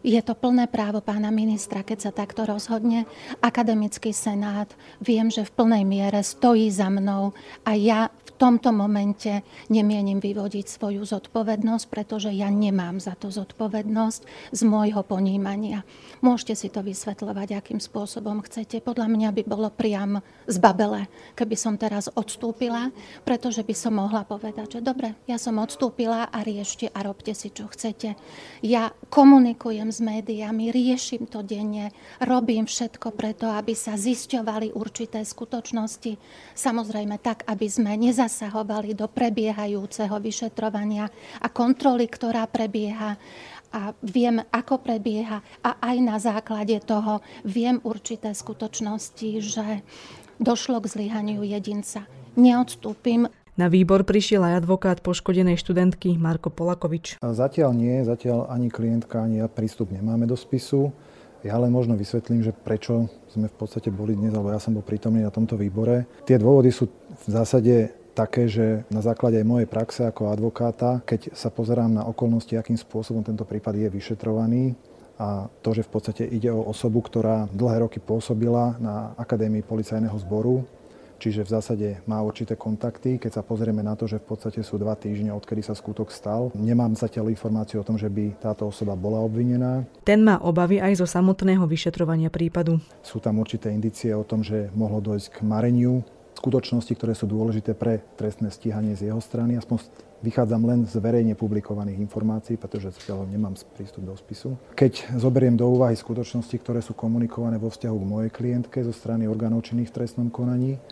Je 0.04 0.20
to 0.20 0.36
plné 0.36 0.68
právo 0.68 1.00
pána 1.00 1.32
ministra, 1.32 1.80
keď 1.80 1.98
sa 2.08 2.12
takto 2.12 2.44
rozhodne. 2.44 3.08
Akademický 3.40 4.12
senát, 4.12 4.68
viem, 5.00 5.32
že 5.32 5.48
v 5.48 5.56
plnej 5.56 5.84
miere 5.88 6.20
stojí 6.20 6.68
za 6.68 6.92
mnou 6.92 7.32
a 7.64 7.72
ja 7.80 8.12
tomto 8.44 8.76
momente 8.76 9.40
nemienim 9.72 10.20
vyvodiť 10.20 10.68
svoju 10.68 11.08
zodpovednosť, 11.08 11.86
pretože 11.88 12.28
ja 12.36 12.52
nemám 12.52 13.00
za 13.00 13.16
to 13.16 13.32
zodpovednosť 13.32 14.52
z 14.52 14.62
môjho 14.68 15.00
ponímania. 15.08 15.88
Môžete 16.20 16.60
si 16.60 16.68
to 16.68 16.84
vysvetľovať, 16.84 17.56
akým 17.56 17.80
spôsobom 17.80 18.44
chcete. 18.44 18.84
Podľa 18.84 19.08
mňa 19.08 19.30
by 19.32 19.44
bolo 19.48 19.72
priam 19.72 20.20
z 20.44 20.60
babele, 20.60 21.08
keby 21.40 21.56
som 21.56 21.80
teraz 21.80 22.12
odstúpila, 22.12 22.92
pretože 23.24 23.64
by 23.64 23.72
som 23.72 23.96
mohla 23.96 24.28
povedať, 24.28 24.76
že 24.76 24.82
dobre, 24.84 25.16
ja 25.24 25.40
som 25.40 25.56
odstúpila 25.64 26.28
a 26.28 26.44
riešte 26.44 26.92
a 26.92 27.00
robte 27.00 27.32
si, 27.32 27.48
čo 27.48 27.72
chcete. 27.72 28.20
Ja 28.60 28.92
komunikujem 29.08 29.88
s 29.88 30.04
médiami, 30.04 30.68
riešim 30.76 31.32
to 31.32 31.48
denne, 31.48 31.96
robím 32.20 32.68
všetko 32.68 33.16
preto, 33.16 33.48
aby 33.48 33.72
sa 33.72 33.96
zisťovali 33.96 34.76
určité 34.76 35.24
skutočnosti. 35.24 36.20
Samozrejme 36.60 37.24
tak, 37.24 37.48
aby 37.48 37.72
sme 37.72 37.96
nezasahovali 38.34 38.98
do 38.98 39.06
prebiehajúceho 39.06 40.18
vyšetrovania 40.18 41.06
a 41.38 41.48
kontroly, 41.54 42.10
ktorá 42.10 42.50
prebieha 42.50 43.14
a 43.74 43.94
viem, 44.02 44.42
ako 44.50 44.82
prebieha 44.82 45.46
a 45.62 45.78
aj 45.78 45.98
na 46.02 46.18
základe 46.18 46.82
toho 46.82 47.22
viem 47.46 47.78
určité 47.86 48.34
skutočnosti, 48.34 49.30
že 49.38 49.86
došlo 50.42 50.82
k 50.82 50.90
zlyhaniu 50.90 51.46
jedinca. 51.46 52.10
Neodstúpim. 52.34 53.30
Na 53.54 53.70
výbor 53.70 54.02
prišiel 54.02 54.42
aj 54.42 54.66
advokát 54.66 54.98
poškodenej 55.06 55.62
študentky 55.62 56.18
Marko 56.18 56.50
Polakovič. 56.50 57.22
Zatiaľ 57.22 57.70
nie, 57.78 58.02
zatiaľ 58.02 58.50
ani 58.50 58.74
klientka, 58.74 59.22
ani 59.22 59.46
ja 59.46 59.48
prístup 59.50 59.94
nemáme 59.94 60.26
do 60.26 60.34
spisu. 60.34 60.90
Ja 61.46 61.60
len 61.62 61.70
možno 61.70 61.94
vysvetlím, 61.94 62.42
že 62.42 62.56
prečo 62.56 63.10
sme 63.30 63.52
v 63.52 63.56
podstate 63.58 63.94
boli 63.94 64.18
dnes, 64.18 64.34
alebo 64.34 64.50
ja 64.54 64.58
som 64.58 64.74
bol 64.74 64.82
prítomný 64.82 65.22
na 65.22 65.34
tomto 65.34 65.60
výbore. 65.60 66.10
Tie 66.26 66.40
dôvody 66.40 66.72
sú 66.74 66.90
v 66.90 67.28
zásade 67.30 68.03
také, 68.14 68.46
že 68.46 68.86
na 68.94 69.02
základe 69.02 69.42
aj 69.42 69.50
mojej 69.50 69.68
praxe 69.68 70.06
ako 70.06 70.30
advokáta, 70.30 71.02
keď 71.04 71.34
sa 71.34 71.50
pozerám 71.50 71.90
na 71.90 72.06
okolnosti, 72.06 72.54
akým 72.54 72.78
spôsobom 72.78 73.26
tento 73.26 73.44
prípad 73.44 73.76
je 73.76 73.90
vyšetrovaný, 73.90 74.78
a 75.14 75.46
to, 75.62 75.78
že 75.78 75.86
v 75.86 75.92
podstate 75.94 76.24
ide 76.26 76.50
o 76.50 76.66
osobu, 76.66 76.98
ktorá 77.06 77.46
dlhé 77.54 77.86
roky 77.86 78.02
pôsobila 78.02 78.82
na 78.82 79.14
Akadémii 79.14 79.62
policajného 79.62 80.18
zboru, 80.18 80.66
čiže 81.22 81.46
v 81.46 81.54
zásade 81.54 81.88
má 82.10 82.18
určité 82.26 82.58
kontakty. 82.58 83.22
Keď 83.22 83.40
sa 83.40 83.44
pozrieme 83.46 83.86
na 83.86 83.94
to, 83.94 84.10
že 84.10 84.18
v 84.18 84.26
podstate 84.26 84.66
sú 84.66 84.82
dva 84.82 84.98
týždne, 84.98 85.30
odkedy 85.32 85.62
sa 85.62 85.78
skutok 85.78 86.10
stal, 86.10 86.50
nemám 86.58 86.98
zatiaľ 86.98 87.30
informáciu 87.30 87.80
o 87.80 87.88
tom, 87.88 87.96
že 87.96 88.10
by 88.10 88.42
táto 88.42 88.66
osoba 88.66 88.98
bola 88.98 89.22
obvinená. 89.22 89.86
Ten 90.02 90.26
má 90.26 90.42
obavy 90.42 90.82
aj 90.82 91.06
zo 91.06 91.08
samotného 91.08 91.64
vyšetrovania 91.70 92.34
prípadu. 92.34 92.82
Sú 93.06 93.22
tam 93.22 93.38
určité 93.38 93.70
indície 93.70 94.12
o 94.18 94.26
tom, 94.26 94.42
že 94.42 94.74
mohlo 94.74 94.98
dojsť 94.98 95.28
k 95.30 95.38
mareniu 95.46 96.02
skutočnosti, 96.44 96.92
ktoré 97.00 97.16
sú 97.16 97.24
dôležité 97.24 97.72
pre 97.72 98.04
trestné 98.20 98.52
stíhanie 98.52 99.00
z 99.00 99.08
jeho 99.08 99.24
strany. 99.24 99.56
Aspoň 99.56 99.80
vychádzam 100.20 100.68
len 100.68 100.84
z 100.84 101.00
verejne 101.00 101.40
publikovaných 101.40 102.04
informácií, 102.04 102.60
pretože 102.60 102.92
zatiaľ 103.00 103.24
nemám 103.32 103.56
prístup 103.80 104.04
do 104.04 104.12
spisu. 104.20 104.60
Keď 104.76 105.16
zoberiem 105.16 105.56
do 105.56 105.72
úvahy 105.72 105.96
skutočnosti, 105.96 106.60
ktoré 106.60 106.84
sú 106.84 106.92
komunikované 107.00 107.56
vo 107.56 107.72
vzťahu 107.72 107.96
k 107.96 108.10
mojej 108.12 108.32
klientke 108.36 108.84
zo 108.84 108.92
strany 108.92 109.24
orgánov 109.24 109.64
činných 109.64 109.88
v 109.88 110.04
trestnom 110.04 110.28
konaní, 110.28 110.84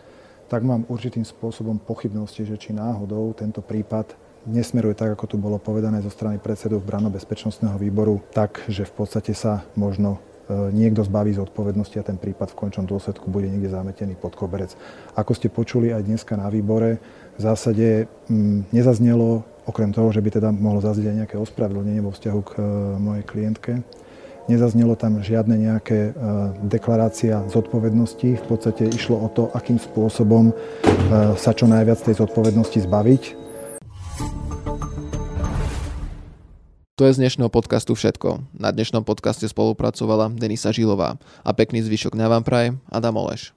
tak 0.48 0.64
mám 0.64 0.88
určitým 0.88 1.24
spôsobom 1.24 1.76
pochybnosti, 1.84 2.48
že 2.48 2.56
či 2.56 2.72
náhodou 2.72 3.36
tento 3.36 3.60
prípad 3.60 4.16
nesmeruje 4.48 4.96
tak, 4.96 5.12
ako 5.12 5.24
tu 5.28 5.36
bolo 5.36 5.60
povedané 5.60 6.00
zo 6.00 6.08
strany 6.08 6.40
predsedu 6.40 6.80
Brano-bezpečnostného 6.80 7.76
výboru, 7.76 8.24
tak, 8.32 8.64
že 8.72 8.88
v 8.88 8.92
podstate 9.04 9.36
sa 9.36 9.68
možno 9.76 10.16
niekto 10.50 11.06
zbaví 11.06 11.32
z 11.32 11.42
odpovednosti 11.42 11.96
a 12.00 12.06
ten 12.06 12.18
prípad 12.18 12.52
v 12.52 12.58
končnom 12.66 12.86
dôsledku 12.88 13.30
bude 13.30 13.46
niekde 13.46 13.70
zametený 13.70 14.18
pod 14.18 14.34
koberec. 14.34 14.74
Ako 15.14 15.32
ste 15.36 15.52
počuli 15.52 15.94
aj 15.94 16.06
dneska 16.06 16.34
na 16.34 16.50
výbore, 16.50 16.98
v 17.38 17.40
zásade 17.40 18.10
mm, 18.28 18.74
nezaznelo, 18.74 19.46
okrem 19.64 19.94
toho, 19.94 20.12
že 20.12 20.20
by 20.20 20.30
teda 20.34 20.48
mohlo 20.52 20.82
zaznieť 20.82 21.08
aj 21.08 21.18
nejaké 21.24 21.36
ospravedlnenie 21.38 22.02
vo 22.02 22.12
vzťahu 22.12 22.40
k 22.44 22.50
e, 22.58 22.62
mojej 22.98 23.24
klientke, 23.24 23.72
Nezaznelo 24.50 24.98
tam 24.98 25.22
žiadne 25.22 25.54
nejaké 25.54 26.10
e, 26.10 26.12
deklarácia 26.66 27.46
zodpovednosti. 27.46 28.42
V 28.42 28.44
podstate 28.50 28.90
išlo 28.90 29.22
o 29.22 29.28
to, 29.30 29.54
akým 29.54 29.78
spôsobom 29.78 30.50
e, 30.50 30.54
sa 31.38 31.54
čo 31.54 31.70
najviac 31.70 32.02
tej 32.02 32.18
zodpovednosti 32.18 32.82
zbaviť. 32.82 33.22
To 37.00 37.08
je 37.08 37.16
z 37.16 37.24
dnešného 37.24 37.48
podcastu 37.48 37.96
všetko. 37.96 38.52
Na 38.52 38.68
dnešnom 38.68 39.00
podcaste 39.00 39.48
spolupracovala 39.48 40.28
Denisa 40.28 40.76
Žilová. 40.76 41.16
A 41.40 41.50
pekný 41.56 41.80
zvyšok 41.80 42.12
dňa 42.12 42.26
vám 42.28 42.44
praje 42.44 42.76
Adam 42.92 43.16
Oleš. 43.16 43.56